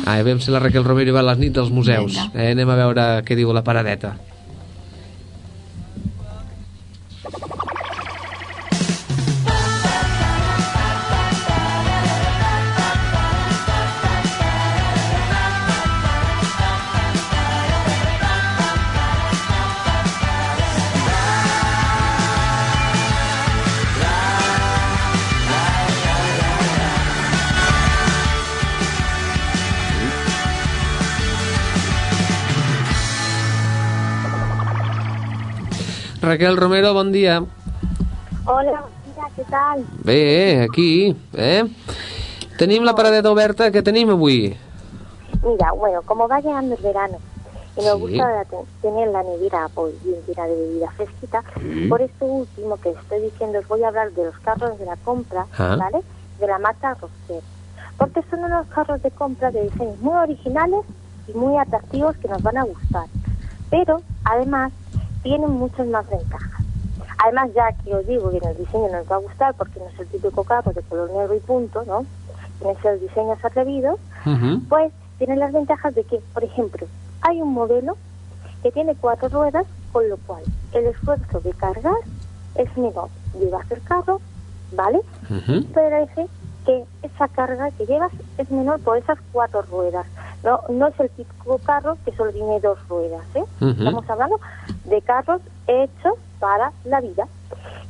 [0.08, 2.18] Ai, aviam si la Raquel Romero va a les nits dels museus.
[2.34, 4.16] Eh, anem a veure què diu la paradeta.
[36.28, 37.42] Raquel Romero, bon dia.
[38.46, 39.86] Hola, mira, ¿qué tal?
[40.04, 41.64] Bé, aquí, eh?
[42.58, 44.52] Tenim la paradeta oberta, què tenim avui?
[45.44, 47.18] Mira, bueno, como va llegando el verano
[47.78, 48.00] y nos Sí.
[48.02, 48.44] gusta
[48.82, 51.44] tener la nevera pues, bien llena de bebida fresquita,
[51.88, 54.98] por esto último que estoy diciendo os voy a hablar de los carros de la
[54.98, 55.78] compra, Ah.
[55.80, 56.04] ¿vale?
[56.42, 57.44] De la marca Roser.
[57.98, 60.84] Porque son unos carros de compra de diseños muy originales
[61.28, 63.06] y muy atractivos que nos van a gustar.
[63.70, 64.72] Pero, además,
[65.28, 66.64] tienen muchas más ventajas.
[67.22, 69.88] Además, ya que os digo que en el diseño nos va a gustar porque no
[69.88, 72.06] es el típico carro de color negro y punto, ¿no?
[72.60, 74.00] Tiene esos diseños atrevidos,
[74.70, 76.88] pues tiene las ventajas de que, por ejemplo,
[77.22, 77.98] hay un modelo
[78.64, 82.02] que tiene cuatro ruedas, con lo cual el esfuerzo de cargar
[82.56, 83.10] es menor.
[83.38, 84.22] Llevas el carro,
[84.74, 85.02] ¿vale?
[85.74, 86.28] Parece
[86.68, 90.06] que esa carga que llevas es menor por esas cuatro ruedas.
[90.44, 93.44] No, no es el típico carro que solo tiene dos ruedas, ¿eh?
[93.62, 94.40] Estamos hablando
[94.86, 97.28] de carros hechos para la vida.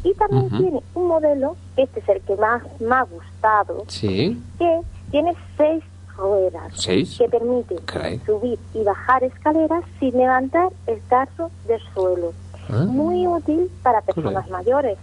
[0.04, 4.80] Y también tiene un modelo, este es el que más me ha gustado, Sí, que
[5.12, 5.84] tiene seis
[6.16, 7.18] ruedas Seis.
[7.18, 7.80] que permiten
[8.26, 12.32] subir y bajar escaleras sin levantar el carro del suelo.
[12.70, 12.86] Ah.
[12.88, 14.98] Muy útil para personas mayores.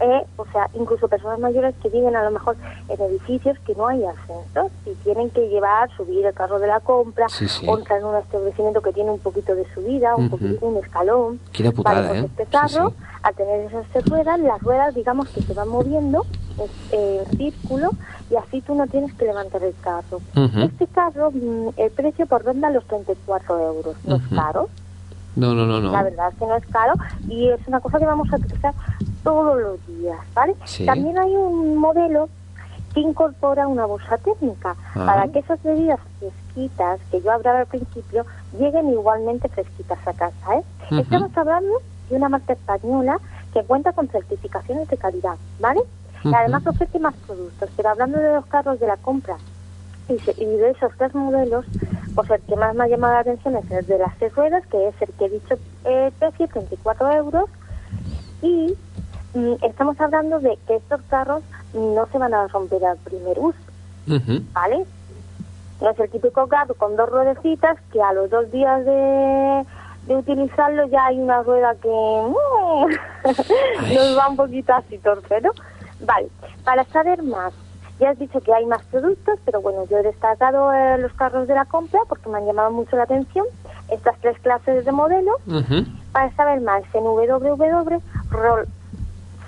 [0.00, 2.56] Eh, o sea, incluso personas mayores que viven a lo mejor
[2.88, 6.80] en edificios que no hay ascensor y tienen que llevar, subir el carro de la
[6.80, 7.66] compra Sí, sí.
[7.68, 11.40] o entrar en un establecimiento que tiene un poquito de subida, un poquito, un escalón.
[11.52, 12.26] Quina putada, Vale, pues eh?
[12.38, 16.24] este carro, al tener esas ruedas, las ruedas, digamos que se van moviendo
[16.92, 17.90] en círculo
[18.30, 20.20] y así tú no tienes que levantar el carro.
[20.62, 23.96] Este carro, mm, el precio por ronda los 34 euros.
[24.04, 24.68] No es caro,
[25.36, 25.90] No, no, no, no.
[25.92, 26.92] la verdad es que no es caro
[27.28, 28.74] y es una cosa que vamos a utilizar
[29.22, 30.54] todos los días, ¿vale?
[30.64, 30.86] Sí.
[30.86, 32.28] También hay un modelo
[32.94, 35.06] que incorpora una bolsa técnica Ah.
[35.06, 38.26] para que esas bebidas fresquitas que yo hablaba al principio
[38.58, 40.62] lleguen igualmente fresquitas a casa, ¿eh?
[40.98, 43.18] Estamos hablando de una marca española
[43.54, 45.80] que cuenta con certificaciones de calidad, ¿vale?
[46.24, 49.36] Y además ofrece más productos, pero hablando de los carros de la compra
[50.08, 50.14] y,
[50.44, 51.64] de esos tres modelos,
[52.14, 54.64] pues el que más me ha llamado la atención es el de las seis ruedas,
[54.66, 55.54] que es el que he dicho
[55.84, 57.48] eh, precio, 34 euros.
[58.42, 58.76] Y
[59.62, 61.42] estamos hablando de que estos carros
[61.74, 63.58] no se van a romper al primer uso.
[64.52, 64.84] ¿vale?
[65.80, 69.66] No es el típico carro con dos ruedecitas que a los dos días de,
[70.06, 75.50] de utilizarlo ya hay una rueda que mm, nos va un poquito así torpe, ¿no?
[76.00, 76.28] Vale,
[76.64, 77.52] para saber más,
[78.00, 81.46] ya has dicho que hay más productos, pero bueno, yo he destacado eh, los carros
[81.46, 83.46] de la compra porque me han llamado mucho la atención
[83.88, 85.32] estas tres clases de modelo.
[85.46, 86.00] Mhm.
[86.12, 87.06] Para saber más en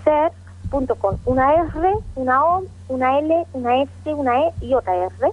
[0.04, 1.18] www.rollser.com.
[1.26, 5.32] Una R, una O, una L, una S, una E y otra R.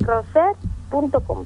[0.00, 1.44] rollser.com.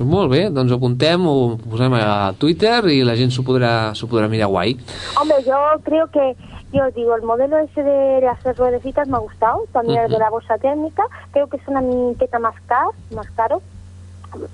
[0.00, 4.48] Molt bé, doncs apuntem, ho posem a Twitter i la gent s'ho podrà, podrà mirar
[4.48, 4.78] guai.
[5.20, 6.36] Hombre, yo creo que,
[6.72, 10.30] yo digo, el modelo ese de tres ruedecitas me ha gustado, también el de la
[10.30, 13.60] bolsa térmica, creo que es una miqueta más caro, más caro,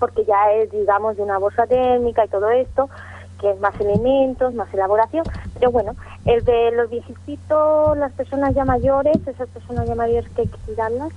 [0.00, 2.88] porque ya es, digamos, de una bolsa térmica y todo esto,
[3.40, 5.24] que es más elementos, más elaboración,
[5.54, 5.92] pero bueno,
[6.24, 10.58] el de los viejitos, las personas ya mayores, esas personas ya mayores que hay que
[10.66, 11.12] cuidarlas,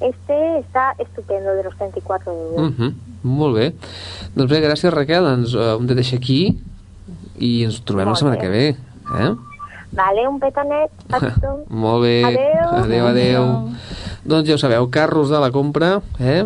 [0.00, 2.92] este está estupendo, de los 34 euros.
[3.22, 3.72] Molt bé.
[4.34, 6.58] Doncs bé, gràcies Raquel, ens uh, hem de deixar aquí
[7.40, 8.42] i ens trobem la Molt setmana bé.
[8.42, 8.66] que ve.
[9.24, 9.30] Eh?
[9.94, 11.62] Vale, un petanet a tothom.
[11.84, 12.18] Molt bé.
[12.28, 12.68] Adeu.
[12.82, 13.48] Adéu, adéu.
[14.24, 16.44] Doncs ja ho sabeu, carros de la compra, eh?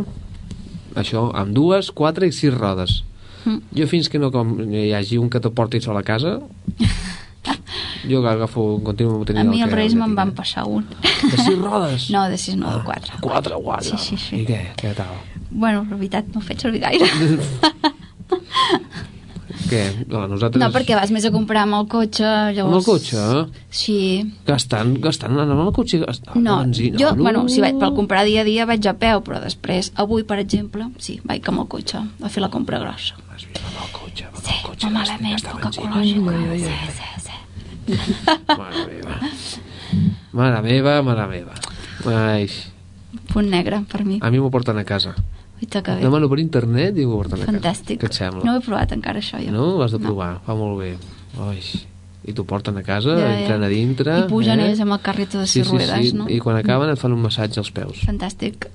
[0.98, 3.02] Això, amb dues, quatre i sis rodes.
[3.44, 3.58] Mm.
[3.78, 6.38] Jo fins que no com, hi hagi un que te porti sol a casa,
[8.08, 10.86] Jo agafo, continuo tenint A mi el els Reis me'n van passar un.
[11.02, 12.08] De sis rodes?
[12.14, 13.18] No, de sis, no, de quatre.
[13.24, 13.98] Quatre, guanya.
[13.98, 14.42] Sí, sí, sí.
[14.42, 14.60] I què?
[14.78, 15.16] Què tal?
[15.50, 17.08] Bueno, la veritat, no ho faig servir gaire.
[19.68, 19.82] Què?
[20.08, 20.60] No, nosaltres...
[20.62, 22.24] No, perquè vas més a comprar amb el cotxe,
[22.56, 22.72] llavors...
[22.72, 23.24] Amb el cotxe?
[23.70, 23.96] Sí.
[24.48, 26.00] Gastant, gastant anant amb el cotxe...
[26.02, 26.96] Gastant No, benzina.
[27.00, 27.22] jo, no.
[27.26, 30.38] bueno, si vaig per comprar dia a dia vaig a peu, però després, avui, per
[30.42, 33.18] exemple, sí, vaig amb el cotxe a fer la compra grossa.
[33.28, 34.86] Vas bé amb el cotxe, amb Sí, el cotxe.
[34.88, 35.90] no malament, gastar poc benzina.
[35.92, 36.64] ecològic.
[36.64, 37.36] Sí, sí, sí.
[38.48, 39.18] Mare meva.
[40.32, 41.54] Mare meva, mare meva.
[42.12, 42.48] Ai,
[43.32, 44.18] Punt negre, per mi.
[44.22, 45.14] a mi m'ho porten a casa.
[45.58, 46.02] Uita, que bé.
[46.06, 47.52] Demano per internet i m'ho porten a casa.
[47.52, 48.00] Fantàstic.
[48.00, 48.44] Què et sembla?
[48.46, 49.54] No ho he provat encara, això, jo.
[49.54, 49.70] No?
[49.76, 50.92] Ho has de provar, fa molt bé.
[51.44, 51.62] Ai,
[52.28, 53.40] i t'ho porten a casa, Ja, ja.
[53.40, 54.14] entren a dintre...
[54.20, 54.68] I pugen eh?
[54.68, 56.16] ells amb el carrito de sí, sis sí, ruedes, sí.
[56.18, 56.26] no?
[56.28, 58.02] I quan acaben et fan un massatge als peus.
[58.04, 58.68] Fantàstic.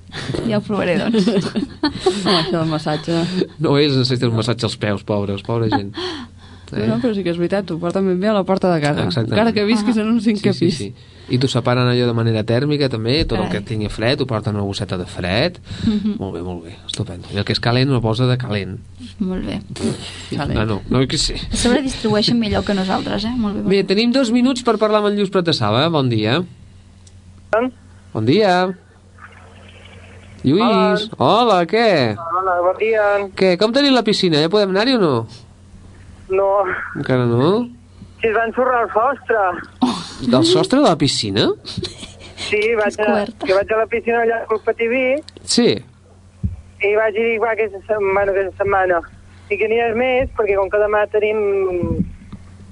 [0.48, 1.28] Ja ho provaré, doncs.
[1.28, 3.20] No, això del massatge...
[3.62, 5.94] No ells necessiten un massatge als peus, pobres, pobra gent.
[6.74, 6.86] Eh?
[6.90, 9.04] No, però sí que és veritat, t'ho porten ben bé a la porta de casa.
[9.06, 9.32] Exactament.
[9.38, 10.76] Encara que visquis en un cinquè sí, pis.
[10.76, 11.10] sí, sí.
[11.32, 13.62] I t'ho separen allò de manera tèrmica també, tot el Carai.
[13.62, 15.56] que tingui fred, ho porten una bosseta de fred.
[15.86, 16.16] Mhm.
[16.18, 17.28] Molt bé, molt bé, estupendo.
[17.32, 18.76] I el que és calent ho posa de calent.
[19.18, 19.60] Molt bé.
[20.36, 20.58] Calent.
[20.58, 21.32] Ah, no, no, que sí.
[21.34, 23.32] A sobre distribueixen millor que nosaltres, eh?
[23.36, 23.62] Molt bé.
[23.62, 25.88] molt Bé, tenim dos minuts per parlar amb en Lluís Prat de Sala.
[25.88, 26.42] Bon dia.
[28.12, 28.68] Bon dia.
[30.44, 31.08] Lluís.
[31.16, 32.16] Hola, què?
[32.20, 33.04] Hola, bon dia.
[33.34, 34.42] Què, com tenim la piscina?
[34.44, 35.14] Ja podem anar-hi o no?
[36.28, 36.64] No,
[36.96, 37.68] Encara no?
[38.20, 40.30] si es va ensorrar el sostre.
[40.30, 41.48] Del sostre de la piscina?
[42.36, 45.68] Sí, vaig a, que vaig a la piscina allà al Pativí Sí.
[46.84, 49.00] i vaig dir, va, aquesta setmana, aquesta setmana.
[49.52, 51.38] I que n'hi ha més, perquè com que demà tenim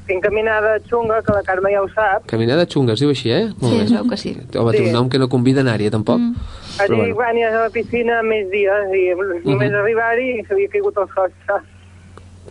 [0.08, 3.44] fent caminada xunga, que la Carme ja ho sap, Caminada xunga, es diu així, eh?
[3.60, 3.84] Molt Sí, bé.
[3.84, 4.32] es veu que sí.
[4.56, 4.86] Home, té Sí.
[4.88, 6.18] un nom que no convida a anar-hi, tampoc.
[6.18, 6.34] Mm.
[6.78, 9.12] vaig dir, va, aniràs a la piscina més dies, i
[9.44, 9.74] només Mhm.
[9.82, 11.60] arribar-hi s'havia caigut el sostre.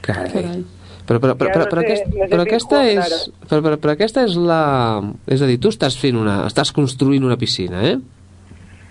[0.01, 0.63] Carai.
[1.07, 3.15] Però, però, però, però, però, aquest, però aquesta és...
[3.49, 4.61] Però, però, però aquesta és la...
[5.27, 6.41] És a dir, tu estàs fent una...
[6.49, 7.97] Estàs construint una piscina, eh?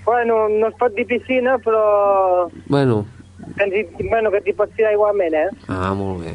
[0.05, 3.05] Bueno, no es pot dir piscina, però Bueno,
[3.57, 5.49] que ens hi, bueno, que t'hi pots tirar igualment, eh?
[5.71, 6.35] ah, molt bé.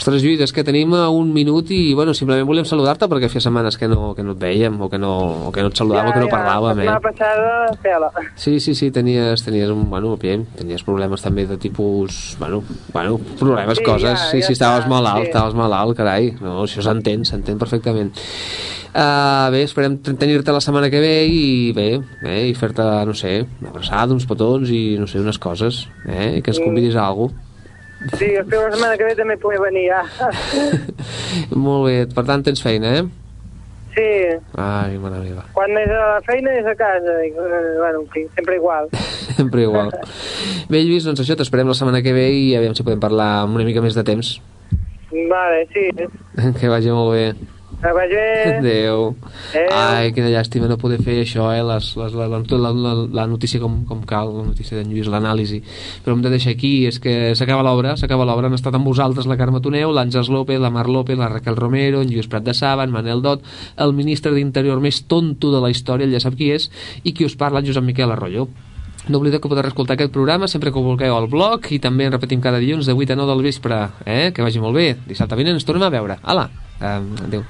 [0.00, 3.42] Ostres, Lluís, és que tenim eh, un minut i, bueno, simplement volíem saludar-te perquè feia
[3.44, 5.10] setmanes que no, que no et vèiem o que no,
[5.48, 6.86] o que no et saludàvem o que no parlàvem, La eh?
[6.86, 8.08] setmana passada, pela.
[8.34, 12.62] Sí, sí, sí, tenies, tenies un, bueno, bien, tenies problemes també de tipus, bueno,
[12.94, 15.34] bueno problemes, Sí, coses, ja, sí, ja sí, estaves està, malalt, sí.
[15.34, 18.14] estaves malalt, carai, no, això s'entén, s'entén perfectament.
[18.90, 21.44] Uh, bé, esperem ten- tenir-te la setmana que ve i
[21.76, 25.84] bé, bé i fer-te, no sé, una abraçada, uns petons i no sé, unes coses,
[26.08, 27.36] eh, i que ens convidis a alguna
[28.16, 30.04] Sí, espero la setmana que ve també pugui venir, ja.
[31.64, 33.08] Molt bé, per tant tens feina, eh?
[33.90, 34.06] Sí,
[34.54, 37.16] Ai, mare meva, quan és a la feina és a casa.
[37.26, 38.04] I, eh, bueno,
[38.36, 38.88] sempre igual.
[39.36, 39.90] sempre igual.
[40.70, 43.58] Bé, Lluís, doncs això, t'esperem la setmana que ve i aviam si podem parlar amb
[43.58, 44.36] una mica més de temps.
[45.10, 45.88] Vale, sí.
[46.60, 47.24] Que vagi molt bé.
[47.80, 48.58] Que vagi bé.
[48.58, 49.16] Adéu.
[49.54, 49.70] Adéu.
[49.72, 51.62] Ai, quina llàstima no poder fer això, eh?
[51.64, 55.08] Les, les, la, la, la, la, la notícia com, com cal, la notícia d'en Lluís,
[55.08, 55.62] l'anàlisi.
[56.04, 58.50] Però hem de deixar aquí, és que s'acaba l'obra, s'acaba l'obra.
[58.50, 62.04] Han estat amb vosaltres la Carme Toneu, l'Àngels López, la Mar López, la Raquel Romero,
[62.04, 63.48] en Lluís Prat de Saba, en Manel Dot,
[63.80, 66.68] el ministre d'Interior més tonto de la història, ell ja sap qui és,
[67.00, 68.50] i qui us parla, en Josep Miquel Arroyo.
[69.10, 72.06] No oblideu que podeu escoltar aquest programa sempre que ho vulgueu al blog i també
[72.06, 73.80] en repetim cada dilluns de 8 a 9 del vespre.
[74.06, 74.30] Eh?
[74.30, 74.92] Que vagi molt bé.
[75.08, 76.20] Dissabte vinent ens tornem a veure.
[76.22, 76.46] Hala,
[76.78, 77.42] um, adéu.